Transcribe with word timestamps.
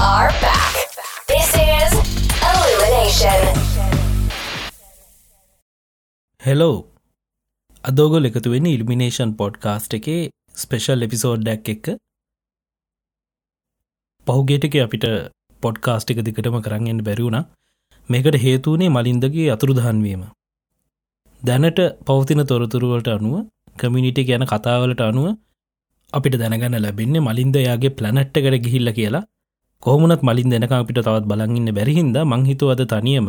are 0.00 0.30
back. 0.40 0.74
This 1.28 1.48
is 1.60 1.94
Illumination. 2.48 3.40
Hello 6.40 6.74
අදෝගොල 7.84 8.28
එකතු 8.28 8.52
වෙන 8.52 8.66
ඉල්මිනේෂන් 8.72 9.30
podcast 9.40 9.96
එකේ 9.98 10.20
ස්පෙෂල් 10.54 11.06
එපිසෝඩ්ඩක් 11.06 11.70
එක්ක 11.74 11.88
පහුගේටක 14.26 14.76
අපිට 14.84 15.06
පොඩ්කාස්ට් 15.62 16.12
එක 16.14 16.20
දිකටම 16.28 16.58
කරන්න 16.66 17.00
බැරිවුණ 17.08 17.38
මේකට 18.08 18.38
හේතුවනේ 18.44 18.94
මලින්දගේ 18.96 19.48
අතුරුදහන්වීම 19.54 20.22
දැනට 21.42 21.80
පවතින 22.08 22.44
තොරතුරුවලට 22.52 23.10
අනුව 23.16 23.34
කමිනිිටි 23.76 24.26
ගැන 24.30 24.46
කතාවලට 24.52 25.02
අනුව 25.08 25.26
අපිට 26.12 26.38
දැනගන්න 26.44 26.78
ලැබෙන්නේ 26.84 27.26
මලින්ද 27.28 27.58
යාගේ 27.60 27.96
ප්ලනට්ට 27.98 28.40
කර 28.44 28.56
ගිහිල්ල 28.66 28.92
කියලා. 29.00 29.24
කොහමුණත් 29.82 30.22
මලින් 30.26 30.50
දෙනක 30.52 30.72
අපිට 30.74 30.98
තවත් 30.98 31.26
බලගන්න 31.30 31.68
බැරිහින්ද 31.76 32.16
මංහිතු 32.30 32.70
අද 32.72 32.80
තනියම 32.92 33.28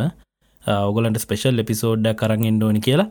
ඔගලන්ට 0.65 1.19
ස්පෙෂල් 1.23 1.61
එපිසෝඩ්ඩ 1.63 2.07
කරගෙන් 2.19 2.57
ඕනි 2.63 2.81
කියලා. 2.81 3.09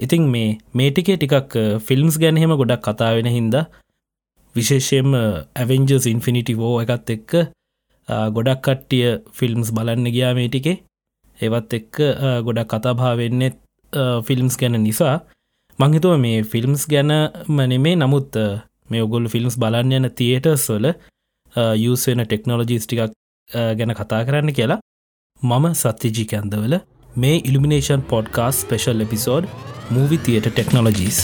ඉතිං 0.00 0.22
මේ 0.34 0.56
මේටිකේ 0.74 1.16
ටිකක් 1.18 1.54
ෆිල්ම්ස් 1.86 2.16
ගැනහෙම 2.22 2.54
ගොඩක් 2.60 2.82
කතාවෙන 2.86 3.28
හින්ද 3.36 3.54
විශේෂයෙන් 4.54 5.12
ඇවෙන්ජස් 5.60 6.06
ඉන්ෆිනිටි 6.06 6.56
වෝ 6.56 6.74
එකත් 6.82 7.14
එක්ක 7.16 7.32
ගොඩක් 8.36 8.64
කට්ටිය 8.66 9.06
ෆිල්ම්ස් 9.38 9.68
බලන්න 9.76 10.08
ගියා 10.16 10.34
මේටිකේ 10.34 10.76
ඒවත් 11.38 11.78
එක්ක 11.80 11.94
ගොඩක් 12.46 12.68
කතාභාවෙන්නෙත් 12.72 13.56
ෆිල්ම්ස් 14.26 14.56
ගැන 14.60 14.80
නිසා. 14.88 15.16
මංහිතුව 15.78 16.16
මේ 16.18 16.42
ෆිල්ම්ස් 16.44 16.88
ගැන 16.88 17.12
මනෙමේ 17.48 17.96
නමුත් 17.96 18.32
මේ 18.90 19.04
ඔගොල් 19.06 19.28
ෆිල්ම්ස් 19.28 19.56
බලන්න 19.62 19.98
යන 19.98 20.14
තියටර්ස් 20.18 20.70
වල 20.72 20.94
යුසෙන 21.76 22.24
ටෙක්නෝලජීස් 22.24 22.86
ටිකක් 22.86 23.14
ගැන 23.76 23.94
කතා 23.94 24.24
කරන්න 24.24 24.52
කියලා 24.52 24.80
මම 25.42 25.66
සත්‍යජි 25.74 26.24
කැන්දවල 26.26 26.76
මේ 27.16 27.40
illumination 27.44 28.06
podcast 28.10 28.60
special 28.60 29.00
episode 29.00 29.50
movie 29.90 30.18
theatre 30.18 30.48
technologies. 30.48 31.20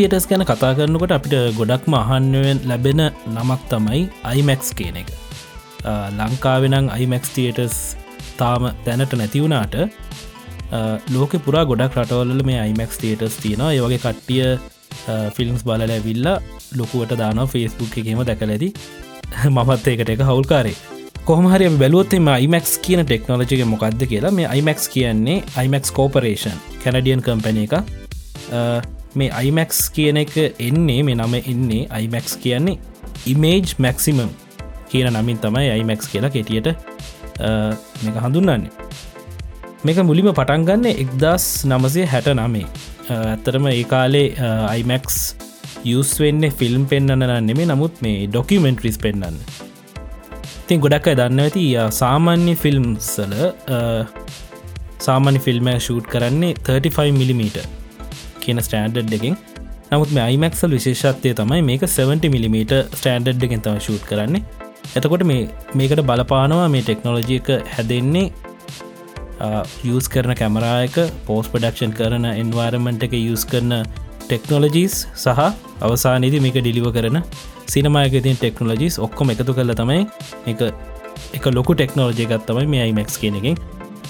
Movie theatres 0.00 0.26
ගැන 0.30 0.42
කතා 0.48 0.72
කරනකොට 0.76 1.12
අපිට 1.16 1.34
ගොඩක්ම 1.58 1.94
අහන්නුවෙන් 2.00 2.58
ලැබෙන 2.70 3.00
නමක් 3.34 3.60
තමයි 3.70 4.00
අයිමැක්ස් 4.30 4.68
කියන 4.78 4.96
එක. 5.00 5.08
ලංකාවෙනං 6.18 6.88
අයිමැක්ස් 6.96 7.30
තියටස් 7.36 7.76
තාම 8.38 8.62
දැනට 8.86 9.12
නැතිවුණාට 9.20 9.74
ලෝක 11.14 11.32
පුරා 11.46 11.64
ගොඩක් 11.70 11.98
රටවල්ල 12.02 12.42
මේ 12.50 12.60
අයිමැක්ස් 12.64 12.96
තියටස් 13.02 13.36
තියෙනවා. 13.42 13.72
ඒවගේ 13.76 14.00
කට්ටිය 14.04 14.46
ෆිල්ම්ස් 15.36 15.64
බලල 15.68 15.92
ඇවිල්ලා 15.96 16.36
ලොකුවට 16.80 17.12
දාන 17.22 17.42
ෆෙස්බුක් 17.54 17.98
එකම 18.02 18.22
දැකලැදි. 18.30 18.68
මමත් 19.56 19.84
ඒකට 19.92 20.14
එක 20.14 20.24
හවුල්කාරේ 20.30 20.76
කොහමහරි 21.28 21.68
බැලුවොත්තෙම 21.82 22.30
අයිමැක්ස් 22.36 22.72
කියන 22.86 23.04
ටෙක්නෝලජික 23.04 23.66
මොකක්ද 23.74 24.06
කියලා. 24.12 24.32
මේ 24.38 24.48
අයිමැක්ස් 24.54 24.88
කියන්නේ 24.94 25.36
අයිමැක්ස් 25.62 25.92
කෝපරේෂන් 25.98 26.56
කැනඩියන් 26.84 27.26
කම්පැන 27.28 27.60
එක 27.66 27.74
මේ 29.14 29.30
අයිමැක්ස් 29.32 29.78
කියන 29.90 30.16
එක 30.16 30.34
එන්නේ 30.60 31.02
මේ 31.02 31.16
නම 31.16 31.34
එන්නේ 31.42 31.82
අයිමැක්ස් 31.90 32.36
කියන්නේ 32.38 32.78
ඉමේජ් 33.26 33.74
මැක්සිමම් 33.78 34.28
කියන 34.90 35.10
නමින් 35.12 35.38
තමයි 35.38 35.70
අයිමැක්ස් 35.70 36.06
කියලා 36.08 36.30
කෙටියට 36.30 36.68
මේක 38.02 38.16
හඳුන්නන්නේ 38.16 38.70
මේක 39.82 39.98
මුලිම 40.02 40.30
පටන්ගන්න 40.32 40.86
එක්දස් 40.94 41.46
නමසේ 41.66 42.06
හැට 42.06 42.30
නමේ 42.34 42.66
ඇත්තරම 43.10 43.66
ඒ 43.68 43.82
කාලේ 43.86 44.28
අයිමැක්ස් 44.68 45.18
යස් 45.86 46.12
වෙන්න 46.22 46.50
ෆිල්ම් 46.52 46.86
පෙන්න්න 46.86 47.26
නෙමේ 47.42 47.66
නමුත් 47.66 47.98
මේ 48.02 48.28
ඩොකිමෙන්ට්‍රිස් 48.28 48.98
පෙන්න්න 48.98 49.42
තින් 50.68 50.80
ගොඩක් 50.80 51.10
අයි 51.10 51.18
දන්න 51.18 51.44
ඇති 51.44 51.66
සාමාන්‍ය 51.96 52.54
ෆිල්ම්සල 52.56 53.34
සාමාන්‍ය 55.00 55.40
ෆිල්ම් 55.40 55.74
ෂූට් 55.76 56.06
කරන්නේ 56.06 56.54
35 56.62 57.18
මිලිමීට 57.20 57.79
කියන 58.50 58.62
ස්ටෑන්ඩඩ් 58.68 59.18
එකින්. 59.18 59.38
නමුත් 59.90 60.12
මේ 60.16 60.26
අයිමක්සල් 60.28 60.76
විශේෂත්වය 60.78 61.34
තමයි 61.38 61.62
මේක 61.70 61.86
70 61.90 62.34
මිලිම 62.34 62.58
ස්ටෑන්ඩඩ් 62.94 63.48
එකෙන් 63.48 63.64
තම 63.66 63.80
ෂූට් 63.80 64.04
කරන්නේ. 64.10 64.44
එතකොට 64.96 65.24
මේ 65.24 65.48
මේකට 65.74 66.02
බලපානවා 66.06 66.68
මේ 66.68 66.82
ටෙක්නොලජියක 66.82 67.50
හැදෙන්නේ 67.74 68.28
යස් 69.90 70.08
කරන 70.08 70.34
කැමරායක 70.34 70.96
පෝස් 71.26 71.48
පඩක්ෂන් 71.48 71.94
කරන 71.98 72.26
එන්වාරමෙන්ට් 72.32 73.06
එක 73.08 73.16
යස් 73.18 73.46
කරන 73.46 73.72
ටෙක්නොලජීස් 74.22 74.96
සහ 75.16 75.40
අවසානයේද 75.80 76.38
මේක 76.42 76.60
ඩිලිව 76.60 76.90
කරන 76.92 77.18
සිනමායකතින් 77.66 78.36
ටෙක්නොලජීස් 78.36 79.00
ඔක්කොම 79.00 79.34
එකතු 79.34 79.56
කරල 79.56 79.74
තමයි 79.74 80.00
එක 80.46 80.68
එක 81.32 81.50
ලොකු 81.50 81.74
ටෙක්නෝජයගත් 81.74 82.46
තමයි 82.46 82.66
මේ 82.66 82.86
අයිමක්ස් 82.86 83.20
කියන 83.22 83.40
එකෙන් 83.40 83.60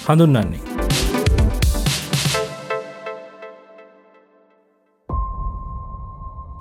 හඳුන්න්නේ 0.06 0.79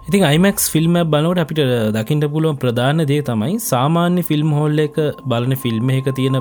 ඉතින් 0.10 0.24
අයිමක්ස් 0.28 0.64
ෆිල්ම් 0.74 0.96
බලවට 1.14 1.42
අපිට 1.42 1.60
දකිට 1.96 2.24
පුළුවන් 2.34 2.56
ප්‍රධාන 2.62 3.02
දේ 3.10 3.20
තමයි 3.28 3.58
සාමාන්‍ය 3.66 4.22
ෆිල්ම් 4.30 4.50
හෝල්ල 4.58 4.80
එක 4.86 4.96
බලන 5.32 5.54
ෆිල්ම් 5.64 5.90
එක 5.96 6.08
තියෙන 6.20 6.38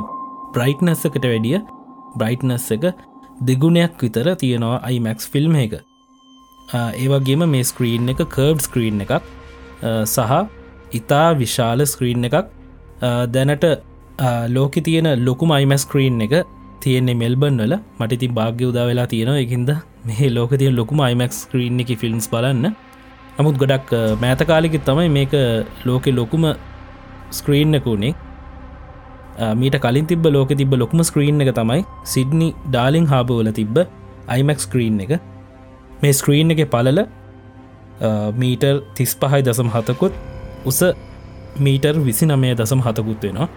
බ්‍රයිට්නස්සකට 0.54 1.26
වැඩිය 1.32 1.58
බ්‍රයිට්නස් 2.20 2.68
එක 2.76 2.86
දෙගුණයක් 3.50 3.98
විතර 4.04 4.30
තියෙනවා 4.42 4.78
අයිමක්ස් 4.88 5.28
ෆිල්ම් 5.34 5.58
එක. 5.64 5.74
ඒවගේම 7.02 7.44
මේ 7.54 7.68
ස්ක්‍රීන් 7.72 8.08
එක 8.14 8.24
කර්බ් 8.36 8.64
ස්ක්‍රීන් 8.68 9.04
එකක් 9.06 9.14
සහ 10.14 10.32
ඉතා 11.00 11.28
විශාල 11.42 11.86
ස්ක්‍රීන් 11.92 12.24
එකක්. 12.30 12.48
දැනට 13.36 13.68
ලෝක 14.56 14.82
තියෙන 14.88 15.12
ලොකුම 15.28 15.56
අයිම 15.58 15.78
ස්ක්‍රීන් 15.86 16.20
එක 16.28 16.36
තියෙන්නේ 16.86 17.20
මෙල්බන් 17.22 17.64
වල. 17.64 17.76
මටිති 18.00 18.34
භාග්‍ය 18.40 18.68
උදා 18.72 18.88
වෙලා 18.90 19.08
තියෙනවා. 19.14 19.40
එකින්ද 19.46 19.70
මේ 20.08 20.34
ලෝක 20.36 20.60
තිය 20.60 20.76
ලොකුම 20.80 21.08
අයිමක් 21.08 21.40
ස්ක්‍රීන් 21.44 21.82
එක 21.84 21.98
ෆිල්ම්ස් 22.04 22.28
බලන්න. 22.34 22.74
නමුත් 23.38 23.56
ගොඩක් 23.56 23.91
මෑතකාලිකෙත් 24.22 24.82
තමයි 24.84 25.10
මේක 25.10 25.34
ලෝකෙ 25.84 26.10
ලොකුම 26.12 26.44
ස්ක්‍රීන්නකුණේ 27.31 28.15
මීට 29.54 29.78
කලින් 29.81 30.06
තිබ 30.06 30.25
ලෝක 30.26 30.50
තිබ 30.50 30.72
ලොකුම 30.75 31.00
ස්ක්‍රීන් 31.00 31.41
එක 31.41 31.54
තමයි 31.54 31.84
සිඩ්නි 32.04 32.48
ඩාලිං 32.66 33.06
හාබවල 33.06 33.50
තිබ්බ 33.53 33.77
අයිමක් 34.28 34.59
ස්ක්‍රීන් 34.59 35.00
එක. 35.00 35.21
මේ 36.03 36.12
ස්ක්‍රීන් 36.12 36.50
එක 36.50 36.71
පලල 36.71 36.98
මීටර් 38.34 38.82
තිස් 38.97 39.15
පහයි 39.15 39.43
දසම් 39.43 39.71
හතකුත් 39.71 40.12
උස 40.65 40.82
මීටර් 41.59 41.94
විසි 42.00 42.27
නමය 42.27 42.54
දසම් 42.54 42.81
හතකුත් 42.81 43.22
වෙනවා. 43.22 43.48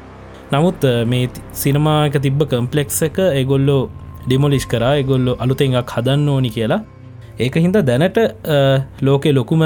නමුත් 0.51 0.81
මේ 1.07 1.29
සිනමාක 1.53 2.21
තිබ්බ 2.21 2.45
කම්පලෙක්ස් 2.45 3.01
එක 3.09 3.17
එගොල්ලෝ 3.41 3.89
ඩිමොලිෂ් 4.25 4.65
කරා 4.67 4.95
එගොල්ලො 4.95 5.33
අලුතෙන් 5.39 5.73
එකක් 5.73 5.89
හදන්න 5.89 6.29
ඕනි 6.29 6.49
කියලා. 6.49 6.81
ඒක 7.41 7.55
හින්ද 7.57 7.77
දැනට 7.89 8.17
ලෝකෙ 9.01 9.31
ලොකුම 9.33 9.61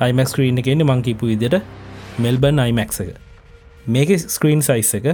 අයිමක් 0.00 0.28
ස්ක්‍රීන් 0.32 0.60
එකෙන්න්න 0.60 0.86
මංකිපු 0.90 1.28
විදිට 1.30 1.56
මෙල්බන් 2.18 2.62
අයිමක් 2.64 2.92
එක. 3.02 3.10
මේක 3.86 4.10
ස්ක්‍රීන් 4.28 4.62
සයිස් 4.62 4.92
එක 4.98 5.08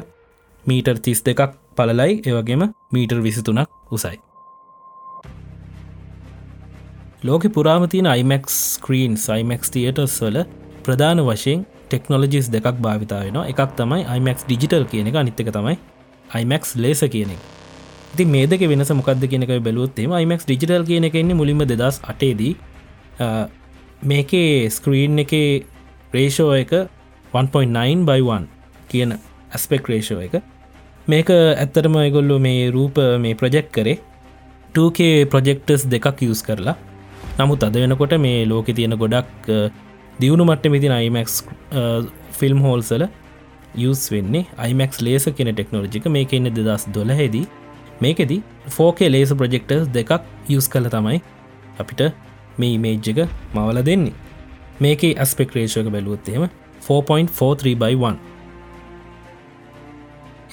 මීටර් 0.64 0.98
තිස් 0.98 1.22
දෙකක් 1.22 1.56
පලලයි 1.76 2.20
ඒවගේම 2.22 2.62
මීටර් 2.92 3.18
විසිතුනක් 3.26 3.68
උසයි. 3.90 4.16
ලෝක 7.22 7.44
පුරාමතින 7.48 8.06
අයිමක් 8.06 8.46
ස්ක්‍රීන් 8.50 9.16
සයිමක් 9.18 9.62
තියටර්ස් 9.74 10.16
වල 10.22 10.38
ප්‍රධාන 10.84 11.24
වශයෙන් 11.28 11.66
ටෙක්නොලජිස් 11.88 12.52
දෙකක් 12.54 12.78
භාවිතාවෙන 12.78 13.40
එකක් 13.42 13.74
තමයි 13.80 14.06
අයිමක් 14.06 14.46
ඩිජිටල් 14.46 14.86
කියන 14.86 15.10
එක 15.10 15.16
අනිත්තක 15.16 15.50
තමයි 15.50 15.76
අයිමක් 16.30 16.64
ලේස 16.76 17.02
කියන 17.14 17.34
එක 18.14 18.20
ඉති 18.20 18.30
මේදක 18.30 18.62
වෙනස 18.70 18.90
මොකක්ද 18.94 19.26
කියනක 19.26 19.52
බැලුවත්තේම 19.66 20.12
අයිමක් 20.14 20.42
ඩිජිටල් 20.46 20.84
කියන 20.86 21.06
එකන්නේ 21.08 21.34
මුලින්ම 21.34 21.62
දෙදස් 21.66 21.96
අටේදී. 22.10 22.54
මේකේ 24.02 24.70
ස්ක්‍රීන් 24.70 25.18
එක 25.24 25.32
රේෂෝ 26.14 26.52
එක 26.62 26.72
1.9 27.34 28.04
බයිවන් 28.10 28.44
කියන 28.90 29.16
ඇස්පෙක් 29.50 29.88
රේෂෝ 29.92 30.20
එක. 30.26 30.34
මේක 31.08 31.30
ඇත්තරම 31.30 31.96
ගොල්ලු 32.16 32.38
මේ 32.38 32.70
රූප 32.76 33.02
මේ 33.24 33.34
ප්‍රජෙක්් 33.34 33.72
කරේ 33.72 33.98
2K 34.74 35.26
ප්‍රජෙක්ටර්ස් 35.32 35.88
දෙකක් 35.90 36.22
යස් 36.28 36.42
කරලා. 36.46 36.76
නමුත් 37.38 37.66
අද 37.66 37.74
වෙනකොට 37.82 38.14
මේ 38.26 38.46
ලෝකෙ 38.46 38.72
තියෙන 38.78 38.94
ගොඩක් 39.02 39.50
දියුණු 40.20 40.46
මට්ට 40.46 40.70
මිතින 40.70 40.94
අයිමක් 41.00 41.28
ෆිල්ම් 42.38 42.62
හෝල්සල 42.68 43.08
යස් 43.74 44.06
වෙන්නේ 44.14 44.46
අයිමක් 44.64 45.02
ලේස 45.02 45.26
කෙන 45.36 45.50
ටෙක්නෝජික 45.52 46.06
මේ 46.16 46.26
එන්න 46.38 46.54
දෙදස් 46.56 46.86
දොලහෙදී 46.94 47.46
මේකෙදි 48.02 48.36
ෆෝකේ 48.76 49.08
ලේස 49.14 49.30
ප්‍රජෙක්ටර්ස් 49.40 49.86
දෙකක් 49.96 50.12
යස් 50.56 50.66
කළ 50.72 50.86
තමයි 50.94 51.18
අපිට 51.82 52.02
මේ 52.58 52.74
ඉමේජ්ජක 52.76 53.18
මවල 53.54 53.78
දෙන්නේ. 53.88 54.14
මේක 54.84 55.02
ඇස්පෙක් 55.24 55.50
රේෂක 55.56 55.88
බැලුවොත්තේම 55.96 56.44
4.43/1 56.86 58.16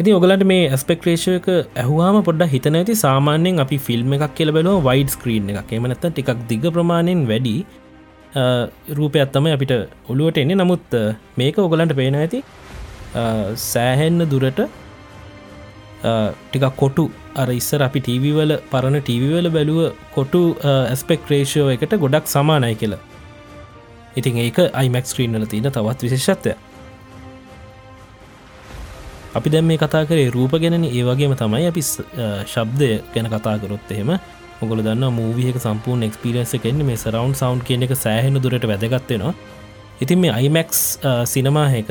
ඉති 0.01 0.11
ඔගලට 0.17 0.43
මේ 0.51 0.63
ඇස්පෙක් 0.75 1.01
රේෂයක 1.07 1.47
ඇහවාම 1.83 2.17
පොඩ්ඩ 2.27 2.51
හිතන 2.53 2.75
ඇති 2.79 2.93
සාමාන්‍යෙන් 3.03 3.63
අපි 3.63 3.77
ෆිල්ම් 3.87 4.13
එකක් 4.17 4.33
කියල 4.39 4.49
බැලෝ 4.57 4.77
වයිඩ 4.87 5.09
ස්ක්‍රීන් 5.15 5.49
එකක්. 5.53 5.71
එමනත 5.77 6.05
ටිකක් 6.05 6.29
දිග 6.51 6.63
ප්‍රමාණයෙන් 6.75 7.21
වැඩි 7.31 7.55
රූපයත්තම 8.97 9.45
අපිට 9.55 9.73
ඔළුවට 10.11 10.37
එන්නේ. 10.43 10.59
නමුත් 10.61 10.87
මේක 11.41 11.55
ඔගලන්ට 11.65 11.93
පේන 11.99 12.15
ඇති 12.21 12.39
සෑහෙන්න 13.71 14.19
දුරට 14.31 14.61
ටිකක් 16.01 16.75
කොටු. 16.81 17.05
අර 17.41 17.47
ඉස්සර 17.59 17.81
අපි 17.87 17.99
ටීවවල 18.07 18.51
පරණ 18.71 18.97
ටීවවල 19.07 19.47
බැලුව 19.55 19.79
කොටු 20.15 20.41
ඇස්පෙක් 20.71 21.31
රේෂෝ 21.31 21.69
එකට 21.75 21.95
ගොඩක් 22.03 22.27
සමානයි 22.35 22.75
කියලා. 22.81 23.01
ඉතින් 24.19 24.37
ඒක 24.43 24.59
අයිමක් 24.81 25.05
ස්ක්‍රීන්ල 25.11 25.47
තියෙන 25.53 25.71
තවත් 25.77 25.99
විශේෂත්වය 26.07 26.53
අපි 29.39 29.49
දැම් 29.53 29.65
මේ 29.71 29.79
කතා 29.83 30.03
කරේ 30.09 30.29
රූප 30.37 30.53
ගැන 30.63 30.83
ඒ 30.83 31.03
වගේම 31.09 31.33
තමයි 31.41 31.65
අපි 31.71 31.83
ශබ්දය 32.53 32.91
ගැන 33.15 33.27
කතා 33.33 33.57
කරොත් 33.63 33.91
එහෙම. 33.95 34.11
ඔගොල 34.61 34.81
දන්න 34.85 35.13
මූවියක 35.17 35.57
සම්පූර්ණ 35.57 36.05
එක්ස්පිරන්ස 36.07 36.51
කෙන්නේ 36.63 36.85
මේ 36.85 36.97
සරවන්් 37.03 37.33
සවන්් 37.33 37.61
කියන 37.67 37.85
එක 37.85 37.93
සෑහෙන 37.97 38.37
දුරට 38.43 38.65
වැදගත්වෙනවා 38.71 39.33
ඉතින් 40.03 40.19
මේ 40.23 40.33
අයිමක් 40.37 40.69
සිනමාහක 41.31 41.89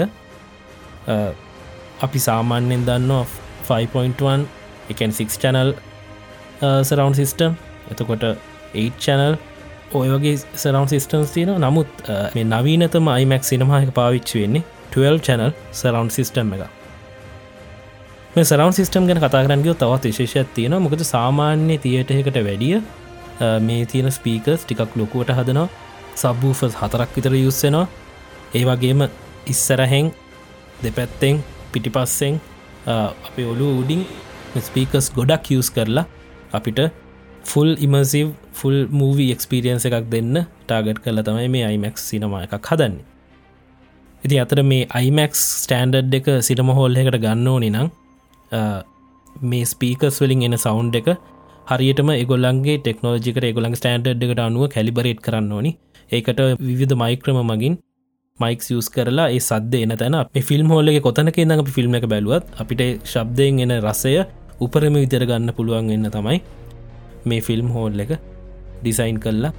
අපි 2.06 2.18
සාමාන්‍යෙන් 2.26 2.84
දන්නවා 2.88 3.24
5.1 3.70 4.46
එකන් 4.92 5.12
6 5.18 5.42
චැනල් 5.42 5.74
සරවන්් 6.60 7.14
සිිස්ටම් 7.18 7.56
එතකොට 7.92 8.26
8 8.74 9.04
චැනල් 9.04 9.38
ඔය 9.92 10.08
වගේ 10.12 10.36
සරවන්් 10.54 10.88
සිිස්ටම්ස් 10.92 11.32
තියන 11.34 11.50
නමුත් 11.58 11.88
uh, 12.06 12.26
මේ 12.34 12.46
නවීනතම 12.46 13.08
අයිමක් 13.10 13.44
සිනමාහක 13.44 13.90
පාවිච්චි 13.94 14.42
වෙන්නේ 14.42 14.62
12 14.94 15.24
චැනල් 15.26 15.52
සරවන්් 15.72 16.10
සිිස්ටම් 16.16 16.52
එක. 16.56 16.62
මේ 18.34 18.44
සරවන්් 18.44 18.74
සිිස්ටම් 18.78 19.08
ගැන 19.08 19.22
කතාරන්ගව 19.24 19.74
තවත් 19.74 20.04
විශේෂයක් 20.10 20.52
තියෙන 20.54 20.76
මොකද 20.84 21.02
සාමාන්‍ය 21.12 21.78
තියටහකට 21.84 22.38
වැඩිය 22.48 22.76
uh, 22.78 23.58
මේ 23.60 23.86
තියෙන 23.86 24.12
ස්පීකස් 24.12 24.66
ටිකක් 24.66 24.94
ලොකුවට 24.96 25.34
හදනවා. 25.38 25.68
සබ්බූෆස් 26.14 26.76
හතරක් 26.76 27.10
විතර 27.16 27.34
යුස්සෙනවා 27.36 27.86
ඒ 28.54 28.64
වගේම 28.64 29.02
ඉස්සරහෙන් 29.46 30.12
දෙපැත්තෙන් 30.84 31.42
පිටිපස්සෙන් 31.72 32.40
Uh, 32.88 33.12
අපි 33.28 33.42
ඔලු 33.44 33.66
උඩින් 33.80 34.02
ස්පීකස් 34.66 35.06
ගොඩක් 35.16 35.48
යස් 35.52 35.68
කරලා 35.68 36.04
අපිට 36.58 36.78
full 37.44 37.70
immersive 37.86 38.28
full 38.58 38.76
movie 39.00 39.32
experience 39.34 39.84
එකක් 39.88 40.06
දෙන්න 40.14 40.38
ටාගට් 40.64 41.00
කල 41.04 41.20
තමයි 41.26 41.48
මේ 41.54 41.64
අයිමක් 41.68 42.00
සිනම 42.00 42.36
එකක් 42.38 42.70
හදන්නේ. 42.70 43.04
ඉති 44.22 44.38
අතර 44.44 44.62
මේ 44.70 44.88
අයිමක් 45.00 45.36
ස්ටෑන්ඩඩ් 45.40 46.16
එක 46.20 46.30
සිටම 46.48 46.72
හෝල් 46.78 46.96
එකට 47.02 47.18
ගන්න 47.24 47.50
ඕනි 47.52 47.70
නම් 47.74 47.90
uh, 48.52 48.80
මේ 49.50 49.68
ස්පීකස් 49.72 50.22
වලින් 50.24 50.46
එන 50.48 50.56
සවුන්් 50.64 50.90
එක 51.00 51.12
හරියටම 51.70 52.16
එගොල්ලන්ගේ 52.16 52.80
ටෙක්නෝජිකට 52.80 53.50
එගොලන් 53.50 53.76
ස්ටන්ඩ් 53.80 54.24
එකට 54.28 54.42
අනුව 54.48 54.72
කැලිබරේට් 54.76 55.20
කරන්න 55.26 55.52
ඕනි. 55.58 55.72
ඒකට 56.10 56.40
විවිධ 56.68 56.96
මයික්‍රම 57.02 57.44
මගින් 57.50 57.76
මයික් 58.40 58.60
යස් 58.72 58.88
කරලා 58.90 59.28
ඒ 59.28 59.40
සද්ද 59.40 59.82
එන 59.82 59.96
තැන 59.96 60.16
අප 60.16 60.38
ෆිල්ම් 60.44 60.68
හෝල්ලගේ 60.68 61.02
කොතනක 61.02 61.38
ඉඳ 61.38 61.56
අපි 61.56 61.72
ෆිල්ම් 61.72 61.94
එක 61.94 62.06
බැලුවත් 62.06 62.46
අපිට 62.58 62.82
ශබ්දයෙන් 63.04 63.64
එන 63.66 63.74
රසය 63.80 64.14
උපරම 64.60 64.96
විතර 64.96 65.24
ගන්න 65.24 65.56
පුළුවන් 65.56 65.90
එන්න 65.90 66.10
තමයි 66.10 66.38
මේ 67.26 67.42
ෆිල්ම් 67.42 67.68
හෝල් 67.70 68.00
එක 68.00 68.14
ඩිසයින් 68.80 69.18
කල්ලා 69.18 69.52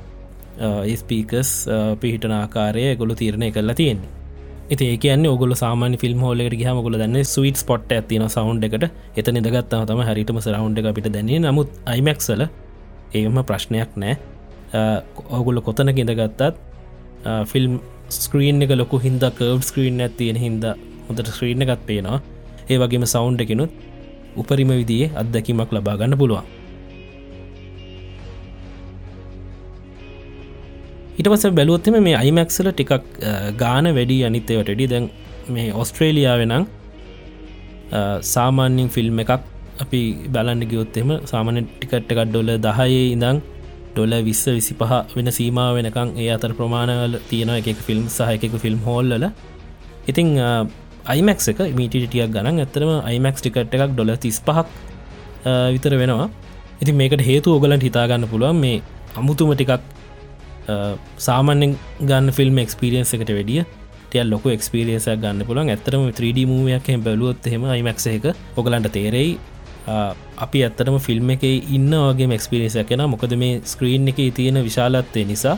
ස්පීකස් 0.95 1.51
පිහිටන 1.99 2.33
ආකාරය 2.33 2.95
ගොලු 2.95 3.15
තීරණය 3.15 3.51
කරලා 3.51 3.75
තියෙන්නේ. 3.75 4.09
ඇති 4.69 4.85
ඒ 4.85 4.97
කියන්න 4.97 5.25
ඔගොල 5.27 5.53
සාමාන 5.55 5.97
ෆිල්ම් 5.97 6.19
හෝලෙට 6.19 6.53
ගහම 6.53 6.81
ගොල 6.81 6.95
දන්න 6.95 7.25
ස්විට 7.25 7.57
ස්පොට් 7.57 7.91
ඇතින 7.91 8.27
සවන්් 8.27 8.63
එකට. 8.63 8.85
එත 9.15 9.27
නිදගත්තාව 9.29 9.85
තම 9.85 10.01
හරිටම 10.01 10.39
සරවන්් 10.39 10.77
එක 10.77 10.85
අපිට 10.85 11.09
දැන්නේ 11.09 11.39
නමුත් 11.41 11.69
අයිමක්සල 11.85 12.43
ඒම 13.13 13.41
ප්‍රශ්නයක් 13.43 13.97
නෑ 13.97 14.15
ඔගුල 15.31 15.61
කොතන 15.61 15.89
ඉඳගත්තත් 15.93 16.41
ෆිල්ම් 17.45 17.79
ස්ක්‍රීන් 18.17 18.63
එක 18.65 18.73
ලොකු 18.81 18.97
හින්ද 19.05 19.23
කර්ව් 19.39 19.61
ස්ක්‍රීන් 19.69 20.01
ඇතියෙන 20.05 20.39
හින්ද 20.43 20.63
හොඳට 21.07 21.29
ස්ක්‍රීන 21.35 21.63
එකත් 21.65 21.83
පේනවා. 21.89 22.19
ඒ 22.71 22.77
වගේම 22.81 23.05
සෞන්් 23.13 23.37
එකනුත් 23.45 23.71
උපරිම 24.41 24.71
විදිේ 24.79 25.11
අත්දැකීමක් 25.21 25.71
ලබා 25.75 25.95
ගන්න 25.99 26.17
පුළුවන්. 26.21 26.45
ඉටපස 31.19 31.45
බැලුවත්තම 31.57 31.95
මේ 32.07 32.17
අයිමැක්සල 32.21 32.67
ටිකක් 32.71 33.07
ගාන 33.61 33.87
වැඩි 33.97 34.17
අනිත්තයවටඩි 34.27 34.85
දැන් 34.93 35.07
මේ 35.55 35.67
ඔස්ට්‍රේලියාවෙනං 35.81 36.65
සාමාන්‍යින් 38.33 38.89
ෆිල්ම් 38.95 39.19
එකක් 39.23 39.31
අපි 39.83 40.01
බලන්න 40.33 40.63
ගියොත්තෙම 40.71 41.09
සාමාන 41.31 41.59
ටිකට්ට 41.63 42.13
එකක් 42.13 42.21
ඩොල 42.29 42.51
දහයේ 42.65 43.03
ඉඳං 43.15 43.41
ඩොල 43.93 44.13
විස්ස 44.27 44.43
විසි 44.57 44.73
පහ 44.81 45.15
වෙන 45.15 45.31
සීමා 45.37 45.69
වෙනකං 45.77 46.11
ඒ 46.17 46.29
අතර 46.35 46.51
ප්‍රමාණවල 46.59 47.15
තියෙන 47.29 47.51
එක 47.57 47.81
ෆිල්ම් 47.87 48.05
සහයකෙකු 48.17 48.59
ෆිල්ම් 48.65 48.79
හෝල්ල 48.87 49.11
ඉතිං 50.11 50.29
අයිමක් 51.05 51.41
එක 51.51 51.59
මීටිටියක් 51.79 52.31
ගණන්. 52.35 52.59
ඇතරම 52.59 52.91
අයිමක් 53.09 53.37
ටිකට් 53.39 53.75
එකක් 53.75 53.93
ඩොල 53.93 54.11
තිස් 54.17 54.39
පහක් 54.47 54.67
විතර 55.75 55.93
වෙනවා. 55.97 56.29
ඉති 56.81 56.91
මේකට 56.93 57.21
හේතු 57.21 57.53
ඕගලන්ට 57.55 57.83
හිතාගන්න 57.83 58.27
පුළුවන් 58.31 58.59
මේ 58.63 58.81
අමුතුම 59.17 59.53
ටිකක් 59.53 59.81
සාමාන්‍යෙන් 61.17 61.77
ගන්න 62.01 62.31
ෆිල්ම් 62.31 62.57
එක්ස්පිරියන්ස 62.63 63.13
එකට 63.15 63.31
වැඩිය 63.37 63.63
ටියල් 64.09 64.29
ලොක 64.33 64.45
එක්ස්පිරියන්සක් 64.55 65.17
ගන්න 65.23 65.45
පුළන් 65.49 65.71
ඇතරම 65.73 66.03
3D 66.19 66.45
මූවයක් 66.51 66.87
බැලුවොත් 67.05 67.49
හෙම 67.53 67.65
අයිමක්ස 67.75 68.07
එක 68.07 68.25
ඔගලන්ට 68.55 68.91
තේරෙයි. 68.97 69.31
අපි 69.87 70.63
ඇත්තටම 70.63 70.97
ෆිල්ම් 70.99 71.29
එක 71.35 71.43
ඉන්න 71.43 71.91
වගේ 71.91 72.27
මක්ස්පිරිසක් 72.27 72.87
කෙන 72.89 73.03
මොකද 73.09 73.33
මේ 73.35 73.61
ස්ක්‍රීන් 73.65 74.07
එක 74.07 74.19
තියෙන 74.35 74.59
විශාලත්වය 74.63 75.23
නිසා 75.25 75.55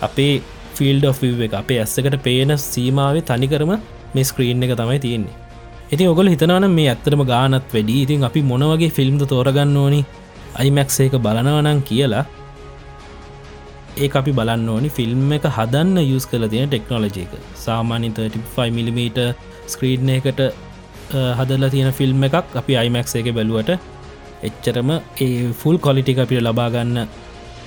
අපේ 0.00 0.42
ෆිල්ඩ 0.74 1.04
of 1.04 1.22
එක 1.22 1.54
අපේ 1.54 1.80
ඇස්සකට 1.80 2.16
පේන 2.22 2.56
සීමාවේ 2.58 3.22
තනිකරම 3.22 3.72
මේ 4.14 4.24
ස්ක්‍රීන් 4.24 4.62
එක 4.62 4.76
තමයි 4.76 4.98
තියෙන්නේ. 4.98 5.34
ඉති 5.92 6.06
ඔගොල 6.06 6.28
හිතනවන 6.28 6.70
මේ 6.70 6.88
ඇත්තරම 6.88 7.22
ගානත් 7.26 7.66
වැඩි. 7.74 8.02
ඉතින් 8.04 8.24
අපි 8.24 8.42
මොනවගේ 8.42 8.90
ෆිල්ම්ද 8.90 9.22
තෝරගන්න 9.26 9.76
ඕනි? 9.76 10.00
අයිමැක්ස 10.54 11.00
එක 11.00 11.16
බලනවනං 11.18 11.82
කියලා 11.82 12.24
ඒ 13.96 14.10
අපි 14.20 14.32
බලන්න 14.32 14.68
ඕනි. 14.68 14.88
ෆිල්ම් 14.88 15.32
එක 15.32 15.48
හදන්න 15.56 15.98
යස් 16.04 16.26
කල 16.30 16.46
තියෙන 16.52 16.70
ටෙක්නෝලජයක 16.70 17.34
සාමාන්‍ය 17.64 18.12
35mm 18.12 19.26
ස්ක්‍රීඩ්න 19.66 20.14
එකට 20.18 20.40
හදලා 21.12 21.70
තියෙන 21.74 21.92
ෆිල්ම් 21.98 22.24
එකක් 22.28 22.56
අපි 22.60 22.72
අයිමැක්ස 22.82 23.14
එක 23.20 23.28
බැලුවට 23.38 23.70
එච්චරම 24.48 24.90
ඒ 25.24 25.28
ෆුල් 25.60 25.76
කොලිටික 25.86 26.18
අපිට 26.24 26.42
ලබාගන්න 26.46 27.06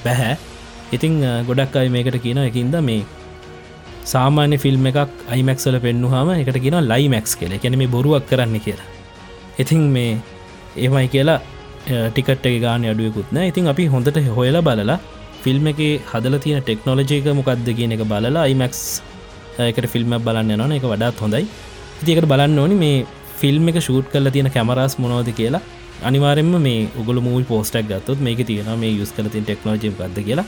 බැහැ. 0.05 0.33
ඉතිං 0.95 1.13
ගොඩක් 1.47 1.75
අයි 1.81 1.89
මේකට 1.95 2.17
කියන 2.25 2.39
එකින්ද 2.49 2.75
මේ 2.89 3.01
සාමාන්‍ය 4.13 4.57
ෆිල්ම් 4.63 4.85
එකක් 4.91 5.11
අයිමැක්සල 5.33 5.77
පෙන්නුහම 5.85 6.29
එකට 6.39 6.57
කියන 6.63 6.77
ලයිමැක්ස් 6.91 7.35
කියල. 7.39 7.53
කැන 7.63 7.77
මේ 7.81 7.93
බොරුවක් 7.95 8.25
කරන්න 8.29 8.57
කියලා. 8.65 8.89
ඉතිං 9.61 9.83
මේ 9.95 10.11
ඒමයි 10.83 11.07
කියලා 11.13 11.39
ටිකට 12.13 12.47
ගාන 12.63 12.85
අඩුවකුත්න 12.93 13.37
ඉතින් 13.49 13.67
අපි 13.73 13.83
හොඳට 13.93 14.17
හොයලා 14.37 14.63
බලලා 14.67 14.97
ෆිල්ම් 15.43 15.67
එක 15.71 15.79
හදල 16.11 16.35
තියෙන 16.43 16.63
ටෙක්නෝලජයක 16.63 17.27
මොකක්ද 17.39 17.69
කියන 17.77 17.91
එක 17.95 18.03
බලලා 18.11 18.43
අයිමැක්ස් 18.47 18.81
එකට 19.69 19.87
ෆිල්ම් 19.93 20.11
බලන්න 20.25 20.51
යන 20.55 20.73
එක 20.77 20.85
වඩාත් 20.91 21.21
හොඳයි. 21.23 21.45
ඉතිකට 22.01 22.27
බලන්න 22.31 22.59
ඕනි 22.63 22.75
මේ 22.83 23.05
ෆිල්ම් 23.41 23.69
එක 23.71 23.79
ෂූට් 23.81 24.07
කල 24.13 24.29
තියෙන 24.35 24.49
කැමරස් 24.55 24.95
මොනෝද 25.03 25.29
කියලා 25.39 25.63
අනිවාරෙන්ම 26.03 26.51
මේ 26.67 26.81
උගල 27.01 27.19
මූල් 27.27 27.43
පෝස්ටක් 27.51 27.87
ගත්තොත් 27.91 28.19
මේක 28.27 28.41
තියෙන 28.49 28.69
මේ 28.83 28.91
යුස් 28.91 29.11
කල 29.11 29.29
තින් 29.35 29.45
ටෙක්නෝජි 29.45 29.93
ගද 29.99 30.25
කියලා. 30.27 30.47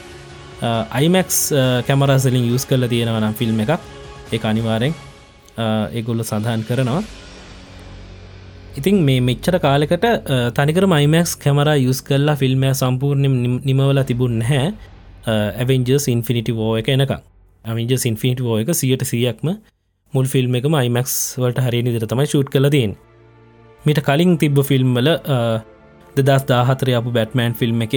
අයිමැක්ස් 0.91 1.39
කැමරසලින් 1.88 2.46
යුස් 2.51 2.65
කල 2.65 2.86
තියෙනවනම් 2.93 3.34
ෆිල්ම් 3.39 3.63
එකක්. 3.65 3.79
ඒ 4.34 4.39
අනිවාරෙන් 4.51 4.93
ඒගොල්ල 5.98 6.24
සඳහන් 6.24 6.63
කරනවා. 6.69 7.01
ඉතින් 8.79 9.01
මේ 9.08 9.22
මෙච්චර 9.22 9.55
කාලෙකට 9.65 10.05
තනිකර 10.58 10.86
මයිමක්ස් 10.93 11.31
කැමර 11.43 11.69
යුස් 11.77 12.00
කල්ලා 12.01 12.36
ෆිල්ම්ය 12.36 12.69
සම්පූර්ණ 12.74 13.25
නිමවල 13.67 14.00
තිබුන්න 14.10 14.41
හැ 14.50 14.67
ඇවෙන්ජර්ස් 15.27 16.05
ඉන්ෆිනිටි 16.13 16.53
වෝ 16.60 16.72
එක 16.81 16.89
එනක 16.89 17.13
අවිජ 17.65 17.93
ඉන්ෆිනිට 18.12 18.41
වෝ 18.46 18.58
එක 18.62 18.69
සියට 18.74 19.03
සියක්ම 19.03 19.50
මුල් 20.13 20.25
ෆිල්ම් 20.25 20.56
එකම 20.58 20.75
අයිමක්ස් 20.75 21.16
වලට 21.38 21.66
හරි 21.66 21.80
නිදර 21.86 22.06
තමයි 22.06 22.30
ශූට් 22.32 22.50
කලදන් 22.50 22.96
මිට 23.84 24.00
කලින් 24.01 24.32
තිබ්බ 24.38 24.62
ෆිල්ම්වල 24.63 25.10
දෙදස් 26.20 26.46
දාහතර 26.46 26.92
අප 26.94 27.10
බැට්මෑන් 27.10 27.54
ෆිල්ම් 27.54 27.86
එක 27.86 27.96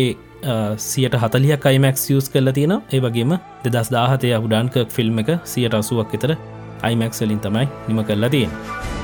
සියට 0.79 1.17
හතලියක් 1.17 1.65
අයිමක්ස් 1.65 2.05
යස් 2.13 2.29
කල්ල 2.29 2.53
තියෙන 2.53 2.75
ඒ 2.79 3.01
වගේම 3.01 3.37
දෙදස් 3.67 3.91
දාහතය 3.91 4.35
උඩාන්ක 4.39 4.77
ෆිල්ම් 4.91 5.23
එක 5.25 5.31
සියට 5.47 5.75
අසුවක් 5.75 6.13
විතර 6.13 6.37
අයිමැක්සලින් 6.83 7.41
තමයි 7.41 7.67
නිම 7.89 8.05
කරලා 8.05 8.31
තියෙන් 8.31 9.02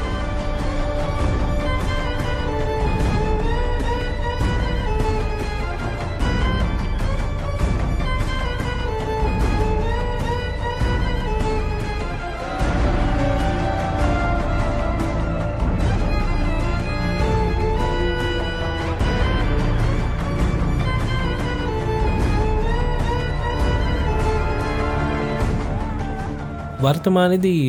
වර්තමානදී 26.89 27.63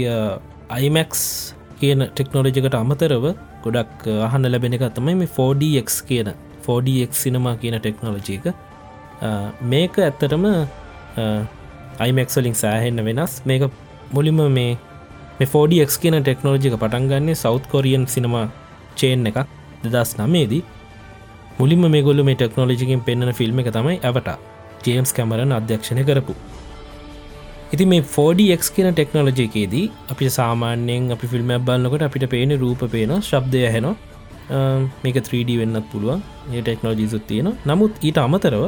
අයිමැක්ස් 0.75 1.21
කියන 1.79 2.01
ටෙක්නෝලජිකට 2.09 2.75
අමතරව 2.79 3.25
ගොඩක් 3.63 4.03
අහන්න 4.27 4.47
ලැබෙන 4.53 4.75
එක 4.77 4.83
තමයි 4.97 5.15
මේ 5.21 5.29
4DX 5.37 5.97
කියන 6.09 6.29
4DX 6.67 7.11
සිනමා 7.25 7.55
කියන 7.61 7.75
ටෙක්නෝලජීක 7.79 8.45
මේක 9.71 9.97
ඇත්තටම 10.05 10.45
අයිමැක්සලින් 12.05 12.55
සෑහෙන්න 12.61 13.03
වෙනස්. 13.07 13.33
මේක 13.49 13.63
මුලිම 14.15 14.39
මේ 14.57 14.77
මේ 15.39 15.49
4DX 15.55 15.99
කියන 16.03 16.17
ටෙක්නෝලජික 16.21 16.77
පටන්ගන්නේ 16.83 17.39
සෞත් 17.43 17.67
කොරියන් 17.73 18.05
සිනමා 18.15 18.45
චේන් 19.01 19.27
එකක් 19.31 19.41
දෙදස් 19.85 20.13
නමේදී 20.21 20.63
මුලින්ම 21.59 21.83
මේ 21.95 22.05
ගොල්ල 22.07 22.23
මේ 22.29 22.39
ටෙක්නෝලජිකින් 22.39 23.03
පෙන්න්න 23.09 23.33
ෆිල්ම් 23.41 23.59
එක 23.63 23.73
තමයි 23.79 23.99
ඇවට 24.11 24.31
ජේම්ස් 24.87 25.11
කැමරන් 25.17 25.57
අධ්‍යක්ෂණය 25.59 26.05
කරපු. 26.11 26.35
ඉති 27.73 27.85
මේ 27.89 28.01
4DX 28.03 28.71
කියන 28.75 28.87
ටෙක්නෝලජයකේදී 28.91 29.85
අපි 30.11 30.27
සාමාන්‍යයෙන් 30.37 31.03
අපි 31.15 31.27
ෆිල්ම් 31.33 31.51
බන්නකට 31.67 32.05
අපිට 32.07 32.25
පේන 32.33 32.53
රූප 32.63 32.81
පේන 32.93 33.11
ශබ්දය 33.19 33.61
හැන 33.73 33.87
මේක 35.03 35.17
3D 35.19 35.57
වෙන්නත් 35.61 35.89
පුළුවන්. 35.91 36.21
ඒ 36.53 36.61
ටෙක්නෝජිසුත් 36.61 37.25
තියෙන 37.29 37.49
නමුත් 37.69 37.93
ඊට 38.01 38.19
අමතරව 38.25 38.63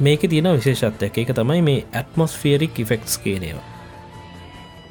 මේක 0.00 0.22
තියෙන 0.32 0.48
විශේෂත්වයක්. 0.58 1.14
එක 1.22 1.30
තමයි 1.38 1.60
මේ 1.68 1.84
ඇත්මොස්ෆියරික් 2.00 2.82
ඉෆෙක්ස් 2.84 3.16
කියනේවා 3.24 3.66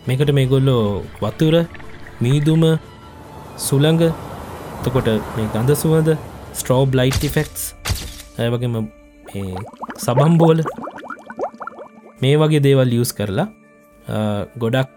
මේකට 0.08 0.34
මේ 0.34 0.50
ගොල්ලෝ 0.54 0.86
වතුර 1.22 1.56
මීදුම 2.20 2.64
සුළඟ 3.68 4.04
තකොට 4.84 5.10
මේ 5.36 5.50
ගඳ 5.54 5.78
සුවද 5.84 6.10
ස්ට්‍රෝබ් 6.54 6.98
ලයිට් 7.00 7.24
ඉෆෙක්ස් 7.30 7.68
ඇවගේම 8.40 8.76
සබම්බෝල 10.00 10.66
මේ 12.22 12.36
වගේ 12.42 12.62
දේවල් 12.66 12.88
ලියස් 12.94 13.12
කරලා 13.18 13.48
ගොඩක් 14.62 14.90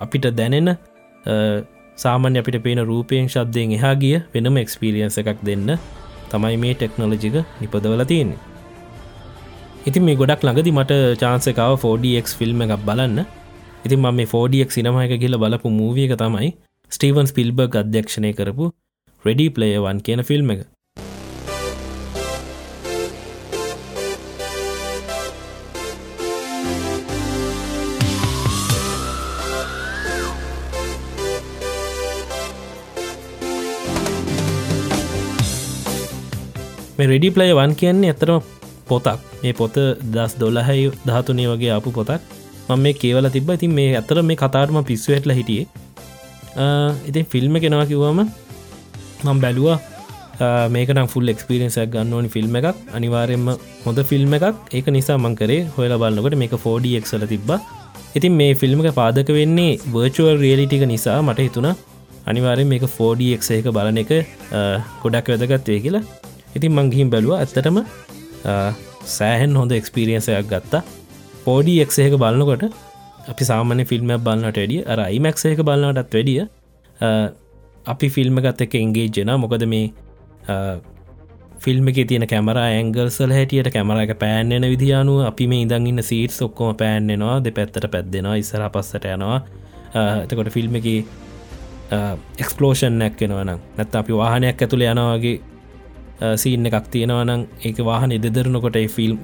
අපිට 0.00 0.26
දැනෙන 0.38 0.70
සාමාන්‍ය 1.96 2.38
අපිට 2.42 2.58
පේන 2.64 2.80
රූපයෙන් 2.90 3.28
ශබ්දයෙන් 3.28 3.76
එහා 3.76 3.94
ගිය 4.02 4.16
වෙනම 4.34 4.58
එක්ස්පිරියන්ස 4.62 5.18
එකක් 5.22 5.44
දෙන්න 5.48 5.70
තමයි 6.32 6.56
මේ 6.64 6.74
ටෙක්නොලජික 6.74 7.36
නිපදවල 7.60 8.04
තියෙන්නේ. 8.10 8.40
ඉතින් 9.88 10.02
මේ 10.06 10.18
ගොඩක් 10.20 10.42
ළඟදි 10.46 10.70
මට 10.78 10.92
චාන්සකාව 11.22 11.74
4DX 11.84 12.36
ෆිල්ම් 12.38 12.66
එකක් 12.66 12.84
බලන්න. 12.88 13.18
ඉතින් 13.86 14.00
ම 14.00 14.06
මේ 14.18 14.26
4DX 14.26 14.68
සිනමයක 14.76 15.14
කියල 15.22 15.38
බලපු 15.42 15.70
මූවියක 15.70 16.14
තමයි 16.22 16.50
ස්ටීවන් 16.92 17.30
ස්පිල්බර්ග 17.30 17.80
අධ්‍යක්ෂණය 17.82 18.30
කරපු 18.38 18.72
රෙඩි 19.24 19.46
ප්ලේවන් 19.56 19.98
කියන 20.06 20.22
ෆිල්ම් 20.30 20.50
එක. 20.54 20.73
රෙඩි 37.12 37.28
ප්ලය 37.36 37.50
වන් 37.60 37.72
කියන්නේ 37.80 38.12
ඇතරම 38.12 38.38
පොතක්. 38.90 39.20
මේ 39.42 39.54
පොත 39.60 39.76
දස් 40.14 40.32
දොල්ලහයි 40.42 40.84
ධාතුනේ 41.08 41.48
වගේ 41.52 41.72
අපපු 41.78 41.90
පොතක්. 41.98 42.20
මම 42.68 42.82
මේ 42.84 42.94
කියවල 43.00 43.26
තිබ 43.36 43.50
ඉතින් 43.56 43.72
මේ 43.78 43.88
ඇතර 44.00 44.18
මේ 44.28 44.38
කතාරම 44.42 44.76
පිස්සු 44.90 45.08
ඇටල 45.16 45.32
හිටියේ. 45.38 45.66
ඉතින් 47.10 47.24
ෆිල්ම් 47.32 47.54
කෙනවා 47.64 47.86
කිව්වම 47.90 48.20
මම් 49.24 49.38
බැලුවා 49.44 49.78
මේකනම් 50.74 51.08
ෆුල් 51.12 51.32
එක්ස්පිරෙන්සක් 51.32 51.86
ගන්න 51.94 52.14
ඕනි 52.16 52.30
ෆිල්ම් 52.34 52.56
එකක්. 52.60 52.68
අනිවාරයෙන්ම 52.96 53.46
හොඳ 53.84 53.98
ෆිල්ම් 54.10 54.36
එකක්. 54.38 54.46
ඒක 54.76 54.86
නිසා 54.96 55.18
මංකරේ 55.24 55.60
හොල 55.76 55.94
බලන්නකට 56.02 56.36
මේක 56.42 56.54
4ඩක්සල 56.66 57.24
තිබ්බ. 57.32 57.50
ඉතින් 58.18 58.32
මේ 58.40 58.52
ෆිල්ම්ක 58.60 58.88
පාදක 59.00 59.30
වෙන්නේ 59.38 59.72
වර්චුවල් 59.94 60.36
රියලිටික 60.44 60.84
නිසා 60.92 61.18
මට 61.26 61.46
හිතුණ 61.46 61.70
අනිවාරෙන් 62.30 62.68
මේක 62.72 62.84
4ඩක් 62.98 63.50
එක 63.58 63.66
බලන 63.78 63.98
එක 64.04 64.12
ගොඩක් 65.02 65.26
වැදගත්වය 65.32 65.78
කියලා. 65.86 66.04
ඉතින් 66.54 66.72
මංගිහිම් 66.72 67.08
බැලුව 67.10 67.36
ඇත්තටම 67.36 67.78
සෑහෙන් 69.08 69.56
හොඳ 69.56 69.72
එක්ස්පිරියන්සයක් 69.72 70.48
ගත්තා. 70.48 70.82
පෝඩි 71.44 71.74
එක්සේක 71.84 72.14
බලන්නකොට 72.16 72.64
අපි 73.28 73.44
සාමාන්‍ය 73.44 73.84
ෆිල්ම් 73.84 74.10
බලන්නට 74.18 74.58
වැඩිය 74.58 74.82
අර 74.86 74.98
අයිමැක්සේක 75.00 75.60
බලන්නටත් 75.60 76.14
වැඩිය 76.14 76.40
අපි 77.86 78.08
ෆිල්ම් 78.08 78.36
ගත්ත 78.38 78.66
එක 78.66 78.74
එන්ගේ 78.76 79.08
ජෙන 79.10 79.32
මොකද 79.36 79.64
මේ 79.66 79.86
ෆිල්ම් 81.58 81.88
එක 81.88 81.98
තියන 82.08 82.26
කැමර 82.26 82.58
ඇංගල්සල් 82.60 83.32
හැටියට 83.32 83.70
කැමරක 83.70 84.14
පෑන්නෙන 84.18 84.66
විදිියනු 84.66 85.14
අපි 85.26 85.46
මේ 85.46 85.64
ඉදන් 85.64 85.86
ඉන්න 85.86 86.02
සීට් 86.02 86.36
ඔක්කොම 86.42 86.76
පෑන්නෙනවා 86.76 87.36
දෙ 87.44 87.50
පැත්තට 87.50 87.88
පැත්දෙනවා 87.90 88.36
ඉස්සර 88.36 88.64
පස්සට 88.68 89.06
යනවා. 89.08 89.38
එතකොට 90.22 90.52
ෆිල්ම් 90.52 90.76
එක 90.80 90.86
එක්ස්පලෝෂන් 92.38 92.98
නැක්කෙනවනම් 93.00 93.58
නැත්ත 93.76 93.96
අපි 93.96 94.12
වාහනයක් 94.14 94.62
ඇතුළ 94.62 94.84
යනවාගේ 94.84 95.36
Uh, 96.22 96.36
සීන් 96.38 96.66
එකක් 96.68 96.86
තියෙනවනම් 96.92 97.40
ඒක 97.66 97.78
වාහන 97.82 98.12
දෙදරනකොට 98.24 98.76
ෆිල්ම් 98.88 99.16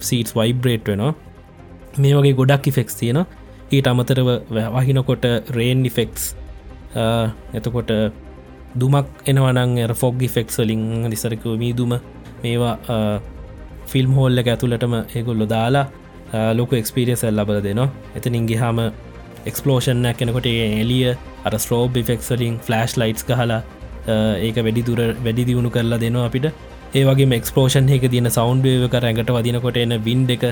සීටස් 0.00 0.34
වයිබ්‍රේට් 0.36 0.88
වෙනවා. 0.90 1.14
මේ 1.98 2.14
වගේ 2.16 2.34
ගොඩක් 2.36 2.66
ඉෆෙක්ස් 2.68 2.98
තියෙන 3.00 3.20
ඊට 3.70 3.86
අමතරව 3.86 4.28
වහිනකොට 4.50 5.24
රේන් 5.56 5.86
ඉෆෙක්ස් 5.90 6.34
uh, 6.96 7.26
එතකොට 7.54 7.92
දුමක් 8.74 9.24
එනවනං 9.24 9.78
එ 9.78 9.86
ෆොග් 9.94 10.20
ෆෙක්ස්ලිං 10.36 10.84
නිසරක 11.08 11.46
මීදුම. 11.62 11.94
මේවා 12.42 12.74
uh, 12.94 13.16
ෆිල්ම් 13.86 14.12
හෝල්ල 14.12 14.38
එක 14.38 14.50
ඇතුළටම 14.54 14.94
ඒගොල්ලො 15.00 15.46
දාලා 15.46 15.86
ලොක 16.52 16.72
එක්ස්පිරියන්ස 16.72 17.24
ලබල 17.30 17.60
දෙනවා. 17.62 17.88
එතනින්ගේ 18.16 18.58
හාම 18.58 18.78
එක්ස්පලෝෂන්න 19.46 20.06
කෙනකොට 20.18 20.46
එලිය 20.50 21.16
අර 21.44 21.56
ස්ට්‍රෝබ් 21.58 21.96
ෆෙක්ස්ලින් 22.10 22.60
ෆලස්් 22.66 22.98
ලයිට්ස් 23.00 23.24
කහලා 23.24 23.60
ඒක 24.46 24.56
වැඩි 24.66 24.82
දුර 24.88 25.00
වැඩි 25.26 25.44
දියුණු 25.50 25.70
කරලා 25.76 26.00
දෙනවා 26.04 26.26
අපිට. 26.30 26.46
ඒවගේ 26.98 27.28
මක්ස්පලෝෂන් 27.32 27.88
එක 27.96 28.04
තියන 28.14 28.30
සෞන්්ඩ 28.38 28.66
කර 28.94 29.04
ඇඟට 29.08 29.30
වදිනකොට 29.36 29.78
එන 29.84 29.94
බින්් 30.06 30.26
එක 30.36 30.44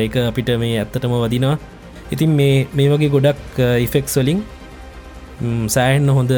ඒක 0.00 0.14
අපිට 0.28 0.50
මේ 0.62 0.76
ඇත්තටම 0.82 1.14
වදිනවා. 1.24 1.56
ඉතින් 2.14 2.30
මේ 2.38 2.54
මේ 2.78 2.88
වගේ 2.92 3.10
ගොඩක් 3.16 3.58
ඉෆෙක්ස් 3.86 4.14
වලින් 4.20 4.40
සෑහෙන්න 5.74 6.08
හොඳ 6.18 6.32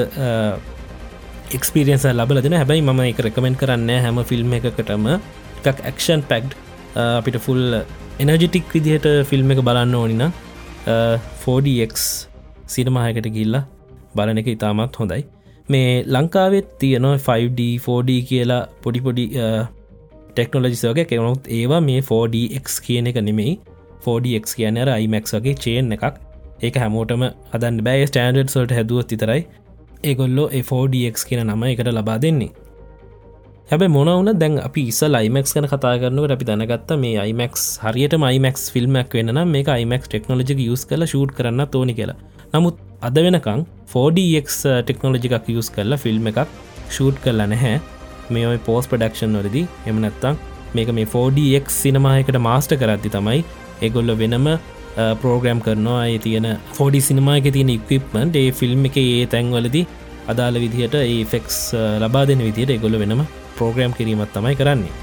එක්ස්පිරියන්ස 1.58 2.06
ලබල 2.12 2.40
දෙන 2.46 2.56
හැබැයි 2.60 2.86
ම 2.86 3.00
එක 3.10 3.20
රකමෙන්ට 3.26 3.60
කරන්න 3.62 3.90
හැම 4.06 4.18
ෆිල්ම් 4.30 4.56
එකකටම. 4.58 5.06
එකක් 5.60 5.78
ඇක්ෂන් 5.90 6.22
පැක්් 6.32 6.56
අපිට 7.04 7.38
ෆුල් 7.46 7.62
එනජිටික් 8.24 8.66
විදිහට 8.74 9.08
ෆිල්ම් 9.30 9.54
එක 9.54 9.62
බලන්න 9.68 9.94
ඕනින 10.00 10.24
4DX 11.44 11.94
සිනමාහකට 12.74 13.28
ගිල්ලා 13.38 13.64
බලන 14.16 14.38
එක 14.42 14.48
ඉතාමත් 14.56 15.02
හොඳයි. 15.02 15.22
මේ 15.68 16.04
ලංකාවෙත් 16.06 16.68
තියනවා 16.80 17.16
5D 17.18 17.62
4D 17.86 18.10
කියලා 18.28 18.60
පොඩිපොඩි 18.82 19.24
ටෙක්නොලජිසෝගේ 20.34 21.04
කෙවුණුත් 21.04 21.48
ඒවා 21.58 21.80
මේ 21.80 22.00
4DX 22.02 22.76
කියන 22.86 23.06
එක 23.10 23.18
නෙමෙයි. 23.28 23.54
4DX 24.04 24.54
කියන 24.58 24.78
අයිමක් 24.88 25.26
වගේ 25.32 25.54
චේන් 25.64 25.96
එකක්. 25.96 26.04
ඒක 26.62 26.78
හැමෝටම 26.82 27.24
අදන් 27.56 27.80
බෑ. 27.88 28.06
ස්ටන්ඩඩ් 28.10 28.52
සොල්ට 28.54 28.76
හැදුවත් 28.78 29.10
තිතරයි 29.12 29.42
ඒගොල්ලෝ 30.04 30.46
4DX 30.70 31.26
කියන 31.28 31.42
නම 31.46 31.66
එකට 31.72 31.92
ලබා 31.92 32.18
දෙන්නේ. 32.26 32.52
හැබ 33.70 33.82
මොනවන 33.96 34.38
දැන් 34.38 34.62
අපි 34.68 34.86
ඉස 34.92 35.02
ලයිමක් 35.14 35.52
කන 35.52 35.68
කතා 35.72 35.94
කරනුවට 36.02 36.36
අපි 36.36 36.50
දැනගත්ත 36.50 36.96
මේ 37.04 37.16
අයිමක් 37.24 37.60
හරියට 37.84 38.14
මයිමක් 38.24 38.64
ෆිල්ම්මක් 38.74 39.18
වෙන 39.18 39.34
මේ 39.52 39.66
අයිමක් 39.76 40.04
ටෙක්නෝජි 40.06 40.54
යස් 40.68 40.86
කල 40.90 41.06
ෂූට් 41.06 41.36
කරන්න 41.38 41.66
තෝනි 41.74 41.94
කියලා. 42.00 42.18
නමුත් 42.54 42.76
අද 43.08 43.18
වෙනකං 43.26 43.60
4DX 43.92 44.56
ටෙක්නෝලජිකක් 44.86 45.50
යස් 45.52 45.68
කරලා 45.74 46.00
ෆිල්ම් 46.04 46.30
එකක් 46.30 46.40
ෂූට් 46.88 47.18
කරලා 47.24 47.48
නැහැ. 47.52 47.76
මේ 48.34 48.46
ඔයි 48.50 48.60
පෝස් 48.68 48.88
ප්‍රඩක්ෂන් 48.90 49.36
වලදී. 49.40 49.66
එම 49.90 50.00
නැත්තං 50.04 50.38
මේක 50.76 50.90
මේ 50.98 51.08
4DX 51.14 51.78
සිනමායකට 51.82 52.38
මාස්ට 52.48 52.74
කරද්දි 52.82 53.12
තමයි 53.16 53.40
එගොල්ල 53.88 54.12
වෙනම 54.22 54.46
uh, 54.50 54.58
පෝග්‍රම් 55.22 55.60
කරනවා. 55.66 56.02
ඒ 56.12 56.18
තියෙන 56.26 56.48
ෆෝඩි 56.78 57.00
සිනමායක 57.08 57.48
තියෙන 57.56 57.74
ඉක්විප්මන්ට 57.76 58.40
ඒ 58.42 58.50
ෆිල්ම් 58.60 58.86
එක 58.90 58.98
ඒ 59.04 59.26
තැන්වලදි 59.34 59.82
අදාළ 60.32 60.62
විදිහට 60.64 60.96
ඒ 61.02 61.18
ෆෙක්ස් 61.34 61.58
uh, 61.74 61.96
ලබා 62.04 62.24
දෙන 62.30 62.46
විදියට 62.48 62.76
එගොල්ල 62.78 62.98
වෙනම 63.02 63.26
පෝග්‍රම් 63.58 63.92
කිරීමත් 63.98 64.32
තමයි 64.36 64.56
කරන්නේ. 64.62 64.94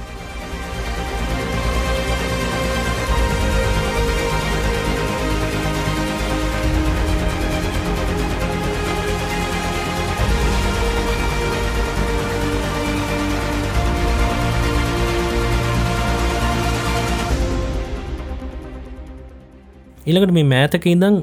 ඉළඟට 20.06 20.34
මේ 20.38 20.48
මෑතක 20.54 20.86
ඉඳං 20.94 21.18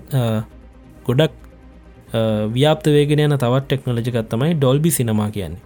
ගොඩක් 1.06 1.34
ව්‍යාප්ත 2.54 2.87
වේගෙන 2.94 3.22
යන 3.25 3.34
තවත් 3.42 3.64
ටෙක්නෝජිකත් 3.66 4.30
තමයි 4.32 4.54
ඩොල්බි 4.60 4.90
සිනමා 4.99 5.28
කියන්නේ. 5.34 5.60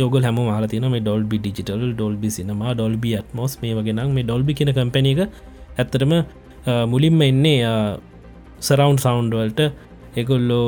යෝගල් 0.00 0.24
හැම 0.26 0.38
මාලතින 0.50 0.86
මේ 0.94 1.02
Dolby 1.06 1.38
digital 1.38 1.86
Dolby 1.94 2.28
cinema 2.36 2.74
Dolby 2.76 3.10
Atmos 3.18 3.54
මේ 3.62 3.72
වගෙනම් 3.78 4.12
මේ 4.16 4.26
ඩොල්බි 4.28 4.58
කියන 4.58 4.72
කම්පැන 4.76 5.08
එක 5.12 5.20
ඇත්තරම 5.78 6.12
මුලින්ම 6.92 7.24
එන්නේ 7.30 7.72
සරවන්් 8.60 8.98
සවන්්වල්ට 9.04 9.60
එකොල්ලෝ 10.20 10.64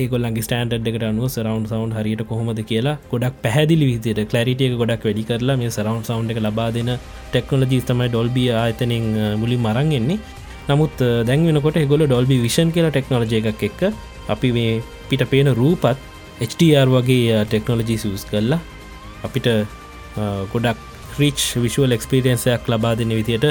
ඒකොල්ලන්ගේ 0.00 0.44
ස්ටන්ඩ් 0.46 0.90
එකට 0.90 1.04
අනුව 1.10 1.28
සරවන්් 1.34 1.64
සවන්් 1.70 1.92
හරියට 1.96 2.22
කොහොමද 2.30 2.60
කියලා 2.70 2.96
ගොඩක් 3.12 3.38
පැදිලි 3.44 3.86
විදිට 3.90 4.20
කලරිටිය 4.32 4.76
ගොඩක් 4.82 5.06
වැඩි 5.08 5.24
කරලා 5.30 5.56
මේ 5.62 5.70
සරවන්් 5.76 6.04
සවන්් 6.08 6.34
එක 6.34 6.42
ලබා 6.46 6.68
දෙන 6.76 6.92
ටෙක්නෝලජී 7.30 7.86
තමයි 7.88 8.08
ඩොල්බිය 8.12 8.50
ආතනින් 8.60 9.08
මුලින් 9.42 9.60
මරන්ගෙන්නේ 9.66 10.18
නමුත් 10.68 10.96
දැන් 11.28 11.46
වෙනකොට 11.48 11.78
ගොල 11.92 12.04
ඩොල්බි 12.06 12.36
විෂන් 12.44 12.70
කියලා 12.74 12.92
ටෙක්නෝජය 12.94 13.36
එකක් 13.40 13.62
එක්ක 13.68 13.80
අපි 14.34 14.48
මේ 14.56 14.72
පිට 15.08 15.24
පේන 15.32 15.50
රූපත් 15.60 15.98
HDR 16.50 16.88
වගේ 16.94 17.40
ටෙක්නෝලජී 17.48 17.98
සූස් 18.04 18.24
කරලා 18.30 18.60
අපිට 19.26 19.48
ගොඩක් 20.52 20.78
රිච් 21.20 21.40
විශුවල් 21.64 21.96
එක්ස්පිරියන්සයක් 21.96 22.68
ලබා 22.72 22.94
දෙන 23.00 23.12
විතියට 23.18 23.46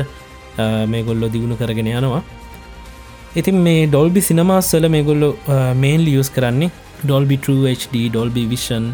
මේ 0.92 1.04
ගොල්ලො 1.10 1.28
දියුණු 1.34 1.56
කරගෙන 1.62 1.90
යනවා. 1.92 2.24
ඉතින් 3.40 3.58
මේ 3.66 3.82
ඩොල්බි 3.88 4.22
සිනමාස්සල 4.30 4.88
මේ 4.96 5.04
ගොල්ලො 5.10 5.30
මේන් 5.84 6.02
ලියස් 6.08 6.30
කරන්නේ 6.38 6.72
Dolby 7.04 7.38
HD 7.74 7.96
Dolby 8.10 8.44
Vision 8.54 8.88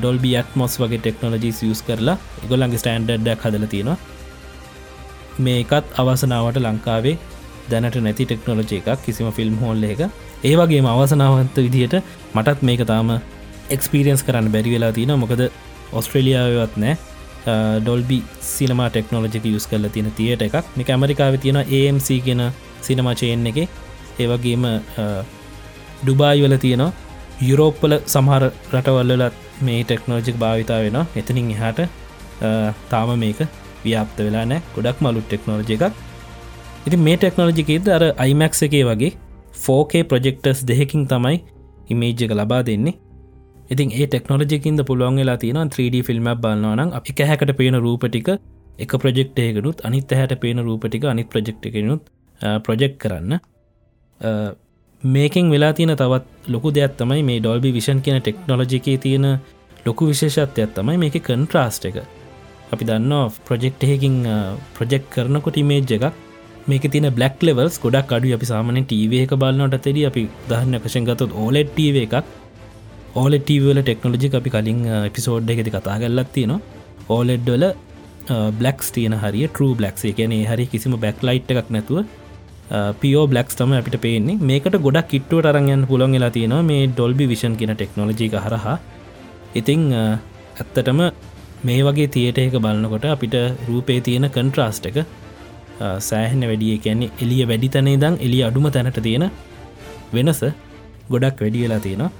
Dolby 0.00 0.30
Atmos 0.40 0.74
වගේ 0.82 1.02
ටෙක්නෝලජී 1.02 1.70
යස් 1.72 1.82
කරලා 1.88 2.16
ගොල්ලන්ගේ 2.50 2.82
ස්ටන්ඩඩ්ඩක් 2.82 3.44
හදල 3.46 3.66
තියෙනවා. 3.74 3.98
මේකත් 5.38 5.94
අවසනාවට 5.98 6.62
ලංකාවේ 6.64 7.16
දැනට 7.70 7.96
නැති 8.06 8.26
ටෙක්නෝලජය 8.26 8.80
එකක් 8.80 9.04
කිසිම 9.06 9.30
ෆිල්ම් 9.32 9.56
හෝල්ල 9.62 9.84
එක 9.84 10.02
ඒවගේම 10.44 10.86
අවසනාවන්ත 10.86 11.56
විදිහට 11.58 11.94
මටත් 12.34 12.62
මේක 12.62 12.82
තාම 12.86 13.10
එක්ස්පිරියන්ස් 13.70 14.24
කරන්න 14.26 14.52
බැරි 14.54 14.74
වෙලා 14.74 14.92
තින 14.92 15.12
මොකද 15.22 15.42
ඔස්ට්‍රලියාවත් 15.92 16.76
නෑ. 16.76 16.96
ඩොල්බි 17.84 18.18
සිනමා 18.40 18.88
ටෙක්නෝලජික 18.90 19.44
යුස් 19.44 19.66
කල 19.66 19.86
තියෙන 19.94 20.10
තියට 20.18 20.42
එකක්. 20.42 20.56
මේ 20.76 20.86
ඇමරිකාව 20.88 21.38
තියෙන 21.44 21.60
AMC 21.60 22.08
ගෙන 22.26 22.42
සිනමා 22.80 23.14
චයෙන් 23.14 23.46
එක. 23.46 23.58
ඒවගේම 24.18 24.66
ඩුබායි 26.02 26.44
වල 26.44 26.56
තියෙනවා. 26.56 26.92
යුරෝප්පල 27.40 27.94
සමහර 28.06 28.44
රටවල්ලලත් 28.74 29.34
මේ 29.60 29.80
ටෙක්නෝජික් 29.84 30.36
භාවිතා 30.38 30.78
වෙන 30.84 30.98
එතනින් 31.16 31.50
එහාට 31.54 31.80
තාම 32.90 33.10
මේක 33.18 33.40
ව්‍යාප්ත 33.84 34.18
වෙලා 34.26 34.44
නෑ 34.50 34.62
ගොඩක් 34.74 34.98
මලුත් 35.04 35.26
ටෙක්නෝජි 35.28 35.76
එකක්. 35.76 35.94
ඉති 36.86 36.96
මේ 37.06 37.16
ටෙක්නෝජිකේද 37.16 37.88
අර 37.96 38.04
අයිමැක්ස 38.24 38.62
එකේ 38.66 38.84
වගේ 38.90 39.12
4K 39.64 40.02
ප්‍රජෙක්ටර්ස් 40.10 40.60
දෙහකින් 40.70 41.02
තමයි 41.12 41.38
ඉමේජ් 41.92 42.22
එක 42.26 42.32
ලබා 42.40 42.62
දෙන්නේ. 42.68 42.94
ඉතින් 43.72 43.92
ඒ 43.98 44.06
ටෙක්නෝජිකින්ද 44.06 44.80
පුළුවන් 44.88 45.20
වෙලා 45.22 45.36
තියෙන 45.42 45.70
3D 45.76 46.02
ෆිල්ම් 46.08 46.28
බලන්නනම් 46.42 46.96
අපි 46.98 47.12
හැකට 47.30 47.52
පේන 47.60 47.78
රූපටික 47.84 48.28
එක 48.78 48.92
ප්‍රජෙක්්යකනුත් 49.02 49.86
අනිත් 49.86 50.12
හැට 50.18 50.34
පේන 50.42 50.58
රූපටික 50.66 51.04
අනිත් 51.12 51.28
ප්‍රජෙක්්කනුත් 51.32 52.02
ප්‍රජෙක්් 52.66 52.94
කරන්න. 53.02 53.38
මේකින් 55.02 55.50
වෙලා 55.50 55.72
තියෙන 55.72 55.96
තවත් 55.96 56.50
ලොකු 56.54 56.70
දෙයක් 56.74 56.96
තමයි 56.98 57.22
මේ 57.28 57.40
ඩොල්බි 57.40 57.70
විෂන් 57.76 58.00
කියන 58.04 58.18
ටෙක්නෝජිකේ 58.22 58.96
තියෙන 59.04 59.26
ලොකු 59.86 60.06
විශේෂත්වයක් 60.10 60.74
තමයි 60.76 60.98
මේක 61.04 61.16
කන්ට්‍රාස්ට 61.28 61.86
එක. 61.90 61.96
අපි 62.74 62.84
දන්න 62.90 63.14
ප්‍රජෙක්්හකින් 63.48 64.14
ප්‍රජෙක්් 64.76 65.04
කරනකොට 65.14 65.56
ඉමේජ් 65.62 65.92
එකක්. 65.96 66.06
මේක 66.70 66.84
තින 66.94 67.06
බ්ලක් 67.18 67.40
ලෙවල්ස් 67.46 67.76
ගොඩක් 67.84 68.12
අඩු 68.16 68.34
අපි 68.36 68.46
සාමන 68.52 68.78
ටව 68.82 69.12
එක 69.24 69.32
බලන්නට 69.42 69.76
තෙඩ 69.86 69.98
අපි 70.10 70.22
දහන්න 70.50 70.80
කශෙන් 70.84 71.08
ගතොත් 71.08 71.32
ඕලෙට්ව 71.44 71.98
එකක්. 72.04 72.14
ඕලෙටවල 73.20 73.78
ටෙක්නෝජි 73.86 74.28
අපි 74.40 74.50
කලින් 74.54 74.78
එපිසෝඩ් 75.08 75.50
එකති 75.54 75.72
කතා 75.76 75.96
කරලත්ති 76.02 76.44
නවා 76.50 76.60
ඕලෙඩ්වල 77.14 77.64
බ්ලක්ස් 78.58 78.88
තියන 78.96 79.14
හරි 79.22 79.40
ටරු 79.48 79.66
බ්ලක්සේ 79.80 80.12
කියන 80.18 80.34
හරි 80.50 80.64
කිසිම 80.72 80.94
බැක් 81.04 81.18
ලයිට් 81.28 81.50
එකක් 81.52 81.70
නැතුව 81.76 81.98
පියෝ 83.00 83.24
බ්ලක්ස් 83.32 83.58
තම 83.58 83.72
අපිට 83.80 83.96
පේන්නේ. 84.04 84.38
මේකට 84.48 84.76
ගොඩක් 84.86 85.10
කිට්ටුවට 85.12 85.50
අරගන්න 85.50 85.82
පුළොන් 85.90 86.14
වෙලා 86.16 86.32
තියෙනවා 86.36 86.62
මේ 86.70 86.86
ඩොල්බි 86.94 87.24
විෂන් 87.32 87.58
කියන 87.60 87.74
ටෙක්නෝජික 87.74 88.38
හරහා. 88.46 88.76
ඉතිං 89.60 89.82
ඇත්තටම 90.00 91.00
මේ 91.68 91.82
වගේ 91.86 92.08
තියට 92.14 92.38
එක 92.42 92.54
බලන්නකොට 92.64 93.04
අපිට 93.14 93.34
රූපේ 93.68 93.98
තියෙන 94.06 94.26
කන්ට්‍රාස්ට 94.36 94.86
එක 94.90 94.98
සෑහෙන 96.08 96.42
වැඩිය 96.50 96.76
කියන්නේ 96.84 97.10
එලිය 97.24 97.44
වැඩි 97.50 97.68
තැනේ 97.76 98.00
දං 98.02 98.16
එලි 98.26 98.38
අඩුම 98.48 98.66
තැනට 98.76 98.98
තියෙන 99.06 99.24
වෙනස 100.16 100.42
ගොඩක් 101.12 101.40
වැඩියලා 101.44 101.80
තියෙනවා. 101.86 102.10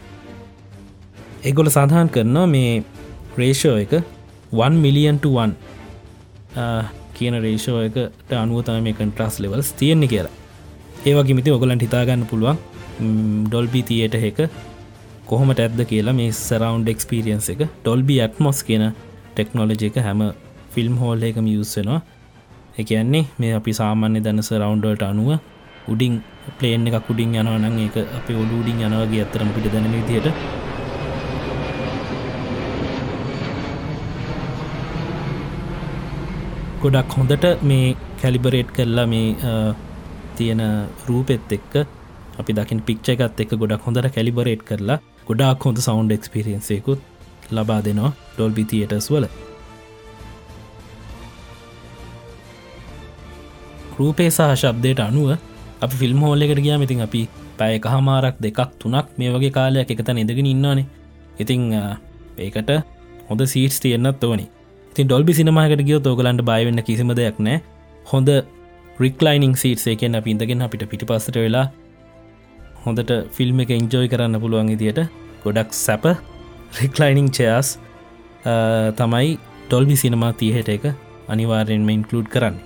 එගොල 1.48 1.70
සඳහන් 1.74 2.09
කරනවා 2.14 2.46
මේ 2.55 2.72
රේෂෝ 3.40 3.76
එක 3.85 3.92
1 3.96 4.83
මිලියන්ටුවන් 4.85 5.52
කියන 7.16 7.37
රේෂෝ 7.46 7.78
එකට 7.88 8.33
අනුවතම 8.44 8.83
මේ 8.87 8.98
කන්ට්‍රස් 8.98 9.37
ලෙවල්ස් 9.44 9.72
තියෙන්නේ 9.81 10.12
කියලා. 10.14 10.35
ඒවගේ 11.09 11.37
මිති 11.38 11.57
ඔගලන්ට 11.57 11.87
හිතාගන්න 11.87 12.28
පුළුවන් 12.31 12.59
ඩොල්බි 13.46 13.81
තියට 13.88 14.14
එක 14.28 14.38
කොහොමට 15.31 15.62
ඇද්ද 15.64 15.81
කියලා 15.92 16.20
මේ 16.20 16.33
සරවන්් 16.46 16.85
එක්ස්පිරියන්ස 16.92 17.48
එක 17.55 17.62
ඩොල්බි 17.64 18.16
ඇත්මොස් 18.24 18.61
කියන 18.68 18.85
ටෙක්නෝලජි 19.33 19.87
එක 19.87 19.99
හැම 20.01 20.21
ෆිල්ම් 20.73 20.95
හෝල් 20.97 21.23
එකම 21.23 21.47
යුස්සෙනවා 21.49 22.01
එකන්නේ 22.79 23.25
මේ 23.38 23.53
අපි 23.55 23.73
සාමාන්‍ය 23.75 24.21
දැනස 24.21 24.51
රවන්්ඩල්ට 24.55 25.05
අනුව 25.05 25.31
උඩින් 25.88 26.14
පලේන් 26.59 26.88
එකක් 26.88 27.11
උඩින් 27.12 27.37
යනවනං 27.37 27.79
ඒක 27.81 27.97
අපි 28.18 28.33
ඔලුඩින් 28.37 28.83
යනවගේ 28.87 29.23
ඇත්තරම 29.23 29.51
පිට 29.55 29.68
දැන 29.73 29.88
විදියට 29.92 30.29
ගොඩක් 36.83 37.12
හොඳට 37.14 37.45
මේ 37.62 37.97
කැලිබරේට් 38.21 38.71
කරලා 38.77 39.07
මේ 39.07 39.27
තියෙන 40.37 40.62
රූපෙත් 41.07 41.53
එක්ක 41.53 41.75
අපි 42.38 42.53
දකිින් 42.55 42.81
පික්ෂ 42.83 43.12
එකත් 43.14 43.42
එක් 43.42 43.53
ගොඩක් 43.57 43.87
හොඳට 43.87 44.12
කැලිබරේට් 44.14 44.62
කරලා 44.64 44.99
ගොඩක් 45.27 45.66
හොඳ 45.66 45.79
සෞන්් 45.81 46.11
එක්ස්පිරියන්සයකුත් 46.11 47.01
ලබා 47.59 47.81
දෙනවා 47.87 48.12
ඩොල්බි 48.35 48.65
තියටස් 48.71 49.09
වල. 49.12 49.27
රූපේ 53.99 54.31
සහ 54.31 54.41
ශබ්දයට 54.61 55.03
අනුව 55.09 55.31
අපි 55.85 55.97
ෆිල්ම් 56.03 56.25
හෝල්ලෙකට 56.27 56.62
ගියා 56.65 56.81
ඉතින් 56.87 57.05
අපි 57.07 57.21
පැය 57.59 57.73
එක 57.79 57.87
හමාරක් 57.93 58.37
දෙකක් 58.45 58.61
තුනක් 58.81 59.07
මේ 59.19 59.31
වගේ 59.35 59.53
කාලයක් 59.59 59.93
එකතන 59.95 60.23
ඉඳගෙන 60.23 60.51
ඉන්නවානේ. 60.55 60.87
ඉතිං 61.43 61.62
ඒකට 62.38 62.71
හොඳ 63.29 63.43
සීටස් 63.53 63.79
තියෙන්න්නත් 63.83 64.25
ඕනි. 64.25 64.47
ඉතින් 64.93 65.07
ඩොල්බි 65.09 65.33
සිනමාකට 65.35 65.83
ගියෝ 65.88 66.01
තෝගලන්ට 66.07 66.43
බයවෙන්න 66.49 66.83
කිසිම 66.88 67.11
දෙයක් 67.19 67.38
නෑ 67.47 67.59
හොඳ 68.11 68.29
රික්ලයිනිං 69.01 69.55
සීට් 69.57 69.87
එකෙන් 69.93 70.19
අප 70.19 70.27
ඉඳගෙන 70.27 70.65
අපිට 70.67 70.85
පිටි 70.91 71.09
පස්සට 71.11 71.37
වෙලා 71.37 71.67
හොඳට 72.85 73.12
ෆිල්ම් 73.37 73.62
එක 73.65 73.71
ඉන්ජෝයි 73.77 74.11
කරන්න 74.12 74.41
පුළුවන් 74.43 74.73
ඉදියට 74.75 75.01
ගොඩක් 75.45 75.71
සැප 75.77 76.05
රික්ලයිනිං 76.81 77.29
චයාස් 77.37 77.77
uh, 78.45 78.89
තමයි 78.97 79.39
ඩොල්බි 79.69 79.97
සිනමා 80.03 80.33
තියහට 80.41 80.69
එක 80.77 80.85
අනිවාර්යෙන්ම 81.29 81.89
ඉන්කලුඩ් 81.89 82.29
කරන්නේ. 82.35 82.65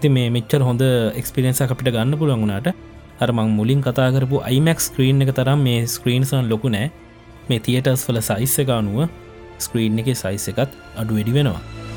ති 0.00 0.08
මේ 0.08 0.30
මෙච්චර 0.30 0.62
හොඳ 0.68 0.82
එක්ස්පිරෙන්ස 1.20 1.62
අපිට 1.64 1.90
ගන්න 1.94 2.18
පුළුවන් 2.20 2.42
වුණට 2.44 2.68
අරමං 3.18 3.54
මුලින් 3.58 3.80
කතා 3.86 4.10
කරපු 4.16 4.42
අයිමක් 4.50 4.80
ස්ක්‍රීන් 4.88 5.24
එක 5.24 5.32
තරම් 5.38 5.62
මේ 5.68 5.86
ස්ක්‍රීන්සන් 5.96 6.50
ලොකු 6.52 6.70
නෑ. 6.74 6.90
මේ 7.48 7.64
තියටස් 7.66 8.06
වල 8.08 8.22
සයිස්ස 8.30 8.58
එක 8.62 8.70
අනුව 8.78 9.06
ස්ක්‍රීන් 9.58 9.98
එක 10.02 10.10
සයිස් 10.22 10.48
එකත් 10.52 10.70
අඩු 10.96 11.18
වැඩි 11.18 11.36
වෙනවා. 11.38 11.87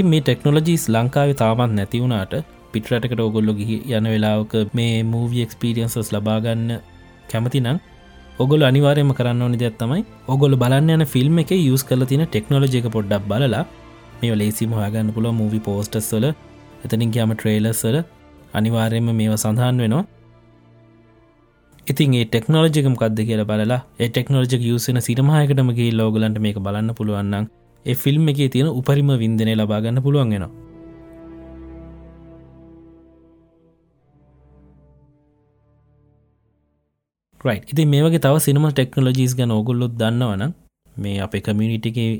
ඉතින් 0.00 0.10
මේ 0.10 0.20
ටෙක්නොලජීස් 0.20 0.84
ලංකාව 0.88 1.30
තාමත් 1.34 1.72
නැතිවුණට 1.76 2.34
පිටරටකට 2.72 3.20
ඔගොල්ලො 3.20 3.52
ගිහි 3.52 3.74
යන 3.90 4.06
වෙලාවක 4.06 4.54
මේ 4.72 4.94
මූවී 5.04 5.42
එක්ස්පිරියන්සස් 5.46 6.10
ලබාගන්න 6.14 6.70
කැමති 7.30 7.60
නම් 7.60 7.78
ඔගොල 8.38 8.62
අනිවාරයම 8.68 9.10
කරන්න 9.18 9.42
ඕනි 9.46 9.58
දෙයක් 9.62 9.76
තමයි 9.76 10.02
ඔගොල 10.28 10.54
බලන්න 10.62 10.88
යන 10.94 11.04
ෆිල්ම් 11.06 11.42
එක 11.42 11.52
යුස් 11.58 11.84
කල 11.84 12.04
තින 12.04 12.24
ටෙක්නෝජික 12.26 12.88
පොඩ්ඩක් 12.96 13.28
බලලා 13.32 13.62
මේ 14.20 14.32
ලේසිම 14.34 14.72
හගන්න 14.78 15.12
පුළ 15.16 15.28
මූවි 15.32 15.60
පෝස්ටස්වල 15.60 16.26
එතනින් 16.84 17.12
කියම 17.16 17.34
ට්‍රේලස්වල 17.34 18.00
අනිවාර්යම 18.54 19.12
මේවා 19.12 19.40
සඳහන් 19.44 19.84
වෙනවා. 19.84 20.04
ඉතින් 21.86 22.14
ඒ 22.14 22.26
ටෙක්නෝජිකම් 22.26 22.94
කක්ද 22.96 23.28
කියල 23.28 23.44
බලලා 23.44 23.80
ඒ 23.98 24.08
ටෙක්නෝජික 24.08 24.62
යුසන 24.64 25.00
සිරමහයකටමගේ 25.02 25.92
ලෝගලන්ට 25.92 26.44
මේක 26.46 26.58
බලන්න 26.58 26.94
පුළුවන්නම් 26.94 27.46
ඒ 27.86 27.96
ෆිල්ම් 27.96 28.24
එකේ 28.28 28.48
තියෙන 28.48 28.68
උපරිම 28.70 29.10
වින්දනය 29.22 29.52
ලබාගන්න 29.54 30.02
පුළුවන්ගෙනවා 30.02 30.50
ඉති 37.64 37.86
මේ 37.86 38.02
වගේ 38.04 38.20
තව 38.20 38.34
සිනම 38.40 38.66
ටෙක්නොලජිස් 38.70 39.32
ගැන 39.38 39.52
ඔගොල්ලොත් 39.52 39.94
දන්නවන 40.00 40.42
මේ 40.96 41.20
අපේ 41.20 41.40
කමියනිිටිගේ 41.40 42.10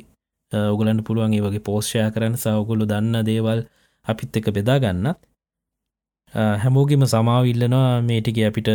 ඔගලන්න 0.53 1.03
පුළුවන් 1.07 1.35
ඒ 1.35 1.43
වගේ 1.45 1.67
පෝෂ්ෂය 1.69 1.99
කරන්න 2.15 2.37
සහගොලු 2.37 2.85
දන්න 2.87 3.27
දේවල් 3.27 3.61
අපිත් 4.07 4.37
එක 4.37 4.47
බෙදා 4.57 4.79
ගන්නත්. 4.79 5.19
හැමෝගෙම 6.63 7.05
සමාවිල්ලනවා 7.07 8.01
මේටික 8.03 8.39
අපිට 8.49 8.71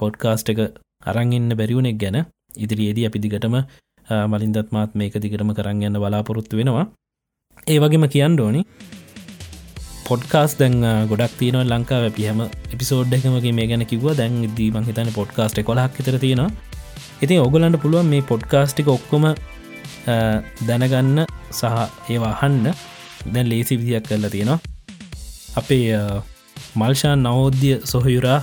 පොඩ්කාස්ට 0.00 0.48
එක 0.52 0.60
අරංඉන්න 1.02 1.56
බැරිවුණෙක් 1.58 1.98
ගැන. 2.02 2.16
ඉදිරියේදී 2.56 3.06
අපි 3.08 3.18
දිගටම 3.18 3.56
මලින්දත් 4.32 4.70
මාත් 4.76 4.94
මේක 4.94 5.14
දිගටම 5.22 5.50
කරන්න 5.58 5.82
යන්න 5.88 6.00
බලාපොරොත්තු 6.02 6.60
වෙනවා. 6.60 6.86
ඒ 7.72 7.78
වගේම 7.82 8.06
කියන්න 8.14 8.40
ඕනි 8.40 8.62
පොඩ්කාස් 10.08 10.52
දැන් 10.60 10.76
ගොඩක් 11.10 11.32
තියනව 11.40 11.62
ලංකාව. 11.72 12.04
පිහම 12.18 12.40
එපිසෝඩ් 12.74 13.14
එකමගේ 13.16 13.54
මේ 13.58 13.66
ගැන 13.70 13.84
කිව 13.92 14.04
දැන් 14.20 14.34
දී 14.58 14.70
මහිතන 14.74 15.10
පොඩ්කාස්ට 15.18 15.58
කොලක් 15.68 15.96
තර 16.06 16.18
තියෙනවා. 16.24 16.50
ඉතින් 17.22 17.40
ඔගලන්ට 17.46 17.80
පුළුවන් 17.82 18.06
මේ 18.12 18.22
පොඩ්කාස්ටික 18.30 18.88
ඔක්කොම 18.96 19.24
දැනගන්න 20.68 21.26
සහ 21.50 21.64
ඒවාහන්න 22.12 22.64
දැන් 23.32 23.46
ලේසි 23.52 23.78
විදියක් 23.80 24.04
කරලා 24.08 24.30
තියෙනවා. 24.30 24.58
අපේ 25.56 25.86
මල්ෂාන් 26.78 27.22
නවෝද්‍ය 27.26 27.70
සොහයුරා 27.92 28.40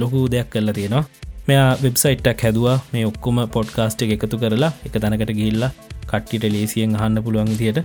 ලොකු 0.00 0.20
දෙයක් 0.32 0.48
කරලා 0.52 0.76
තියෙනවා. 0.78 1.04
මෙයා 1.50 1.70
වෙබ්සයිට්ටක් 1.84 2.42
හැදවා. 2.46 2.76
මේ 2.92 3.04
ඔක්කොම 3.12 3.38
පොඩ්කාස්ට් 3.56 4.04
එක 4.06 4.12
එකතු 4.18 4.42
කරලා 4.42 4.72
එක 4.86 5.00
තැනකට 5.04 5.32
ගිල්ලා 5.40 5.70
කට්ටිට 6.10 6.50
ලේසියෙන් 6.56 6.98
අහන්න 6.98 7.24
පුළුවන් 7.24 7.56
තියට 7.62 7.80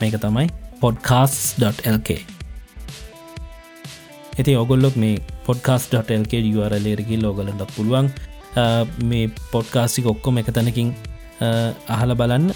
මේක 0.00 0.18
තමයි 0.24 0.48
podcasts.lk 0.82 2.10
ඇති 4.38 4.52
ඔගොල්ලොක් 4.54 4.96
මේ 5.02 5.14
පොඩ්කාස්.lk 5.46 6.32
URලේරකි 6.56 7.16
ලෝගලට 7.22 7.62
පුළුවන්. 7.76 8.10
මේ 9.10 9.24
පොඩ්කාස්ටික 9.52 10.06
ඔක්කොම 10.06 10.38
එක 10.40 10.50
තැනකින් 10.56 10.92
අහල 11.96 12.12
බලන්න. 12.20 12.46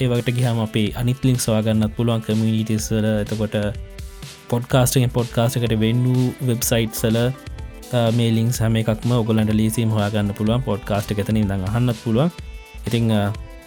ඒවට 0.00 0.28
ගහම 0.38 0.58
අපේ 0.66 0.88
අනිත්ලිින් 1.00 1.38
සවාගන්නත් 1.44 1.96
පුළුවන්. 1.96 2.20
කමිනිිටස්වල 2.26 3.06
එතකොට 3.14 3.56
පොඩ්කාස්ටෙන් 4.50 5.14
පොඩ්කාස්ටකට 5.16 5.74
වෙන්නූ 5.84 6.26
වෙබ්සයිට් 6.48 7.00
සල 7.00 7.18
මේලිින් 8.18 8.50
සම 8.58 8.76
එකක්ම 8.80 9.10
ඔගලන්ට 9.20 9.52
ලීසිම් 9.60 9.90
හොයාගන්න 9.96 10.34
පුළුවන්. 10.38 10.62
පොඩ්කාස්ට 10.68 11.12
එකතනින් 11.14 11.46
දඟ 11.50 11.68
හන්නත් 11.74 11.98
පුළුවන්. 12.04 12.30
ඉතිං 12.86 13.12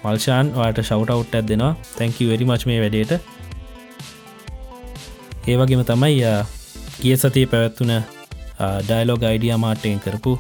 මල්ෂාන් 0.04 0.48
වාට 0.58 0.82
ශවටවට් 0.90 1.36
ඇත් 1.38 1.48
දෙෙනවා. 1.52 1.74
තැංකි 1.98 2.28
වෙරි 2.32 2.46
මච් 2.50 2.66
මේ 2.70 2.80
වැඩේට. 2.84 3.14
ඒවගේම 5.52 5.82
තමයි 5.92 6.20
කිය 7.02 7.16
සතිය 7.22 7.46
පැවැත්වන 7.54 7.94
ඩයිලෝග 8.90 9.24
අයිඩිය 9.30 9.56
මාටයෙන් 9.64 10.00
කරපු 10.06 10.34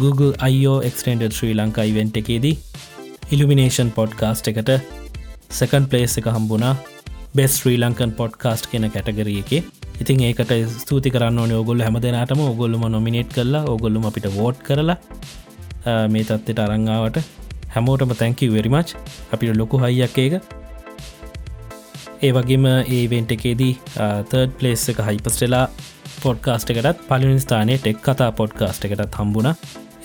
Google 0.00 0.32
IO 0.46 0.78
extended 0.88 1.36
Sri 1.36 1.54
Lanka 1.60 1.84
event 1.90 2.16
එකේදී 2.20 2.56
ඉල්ිමිනේෂන් 3.34 3.90
පොඩ්කාස්ට් 3.98 4.50
එකට 4.52 4.70
සකන් 5.58 5.84
පලේස් 5.90 6.16
එක 6.20 6.26
හම්බුණා. 6.36 6.74
බෙස් 7.36 7.52
ශ්‍රී 7.60 7.78
ලංකන් 7.82 8.12
පොඩ්කාස්ට් 8.20 8.70
කියෙන 8.70 8.90
කැටගරිය 8.94 9.40
එක. 9.42 9.52
ඉතින් 10.02 10.22
ඒකට 10.28 10.52
ස්තුති 10.82 11.10
කරන්න 11.14 11.40
ඕන 11.42 11.52
ඔගොල්ල 11.58 11.82
හැමදෙනටම 11.86 12.40
ඔගොල්ලම 12.46 12.84
නොමිනේට් 12.94 13.34
කරලා 13.36 13.68
ඔගොල්ලුම 13.74 14.06
අපිට 14.10 14.28
වෝට් 14.38 14.58
කරලා 14.68 14.96
මේ 16.12 16.24
තත්වට 16.28 16.64
අරංගාවට 16.66 17.18
හැමෝටම 17.74 18.14
තැංකි 18.22 18.48
වෙරිමච් 18.54 18.94
අපිට 19.34 19.56
ලොකු 19.60 19.82
හයියක් 19.84 20.18
ඒක. 20.24 20.34
ඒ 22.26 22.32
වගේම 22.36 22.64
ඒවෙන්ට 22.96 23.36
එකේදී 23.36 23.74
තර්ඩ 24.30 24.56
පලේස් 24.58 24.88
එක 24.92 25.04
හයිපස්ටෙලා 25.08 25.64
පොඩ්කාස්ට 26.24 26.72
එකටත් 26.72 27.06
පලිනි 27.08 27.44
ස්ථානය 27.44 27.76
ටෙක් 27.78 28.00
කතා 28.06 28.30
පොඩ්කාස්ට 28.40 28.88
එකටත් 28.88 29.20
හම්බුණ. 29.20 29.52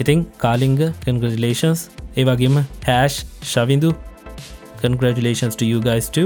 ඉතිං 0.01 0.19
කාලිංග 0.43 0.79
කන්ග්‍රජලේන්ස් 1.03 1.81
ඒ 2.19 2.25
වගේම 2.29 2.57
හැෂ් 2.87 3.15
ශවිඳු 3.51 3.91
කන්ග්‍රජලේන්ස් 4.81 5.63
යුගයිස්ට 5.73 6.17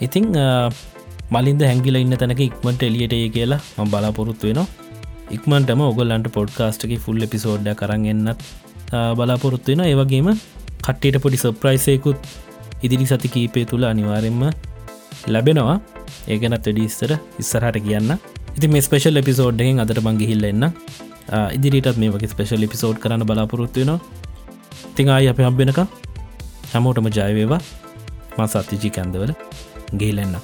ඉතිං 0.00 0.26
මලින්ද 1.32 1.62
හැංගිල 1.68 1.96
ඉන්න 2.00 2.16
තැනක 2.22 2.42
ඉක්මට 2.46 2.82
එලියට 2.88 3.14
ඒ 3.18 3.28
කියලා 3.36 3.60
ම 3.78 3.90
බලාපොරොත්තු 3.92 4.48
වෙනවා. 4.48 4.66
ඉක්මන්ටම 5.36 5.82
ඔගල්ලන්ට 5.90 6.28
පොඩ්කාස්ටක 6.36 6.92
ෆුල් 7.04 7.26
එපිසෝඩ්ඩ 7.26 7.70
කරගන්නත් 7.80 8.42
බලාපොරොත්තු 9.18 9.72
වෙන 9.72 9.84
ඒවගේම 9.86 10.28
කට්ටට 10.86 11.22
පොඩි 11.24 11.40
සප්‍රයිසයකුත් 11.44 12.20
ඉදිරි 12.86 13.06
සති 13.12 13.28
කීපය 13.36 13.64
තුළ 13.70 13.86
අනිවාරෙන්ම 13.92 14.42
ලැබෙනවා. 15.34 15.78
ඒගැනත් 16.32 16.66
වැඩිස්තර 16.66 17.12
ඉස්සරහට 17.42 17.80
කියන්න. 17.88 18.12
ඉති 18.56 18.72
මේ 18.74 18.84
ස්පේෂල් 18.88 19.22
එපිසෝඩ්ඩෙන් 19.22 19.82
අදට 19.84 20.04
බංගිහිල්ල 20.06 20.46
එන්න. 20.52 20.66
ඉදිරිටත් 21.56 21.96
මේ 21.96 22.12
වගේ 22.14 22.30
ස්පේෂල් 22.34 22.66
එපිසෝඩ් 22.68 22.98
කරන්න 23.02 23.26
බලාපොරොත්තුවෙනවා 23.26 24.00
තිංආයි 24.96 25.30
අප 25.32 25.40
හම්බෙනක 25.46 25.80
හැමෝටම 26.72 27.08
ජයවේවා 27.16 27.62
මසත්තිජි 28.38 28.90
කැන්දවල 28.90 29.32
ගේලෙන්න්න 30.00 30.36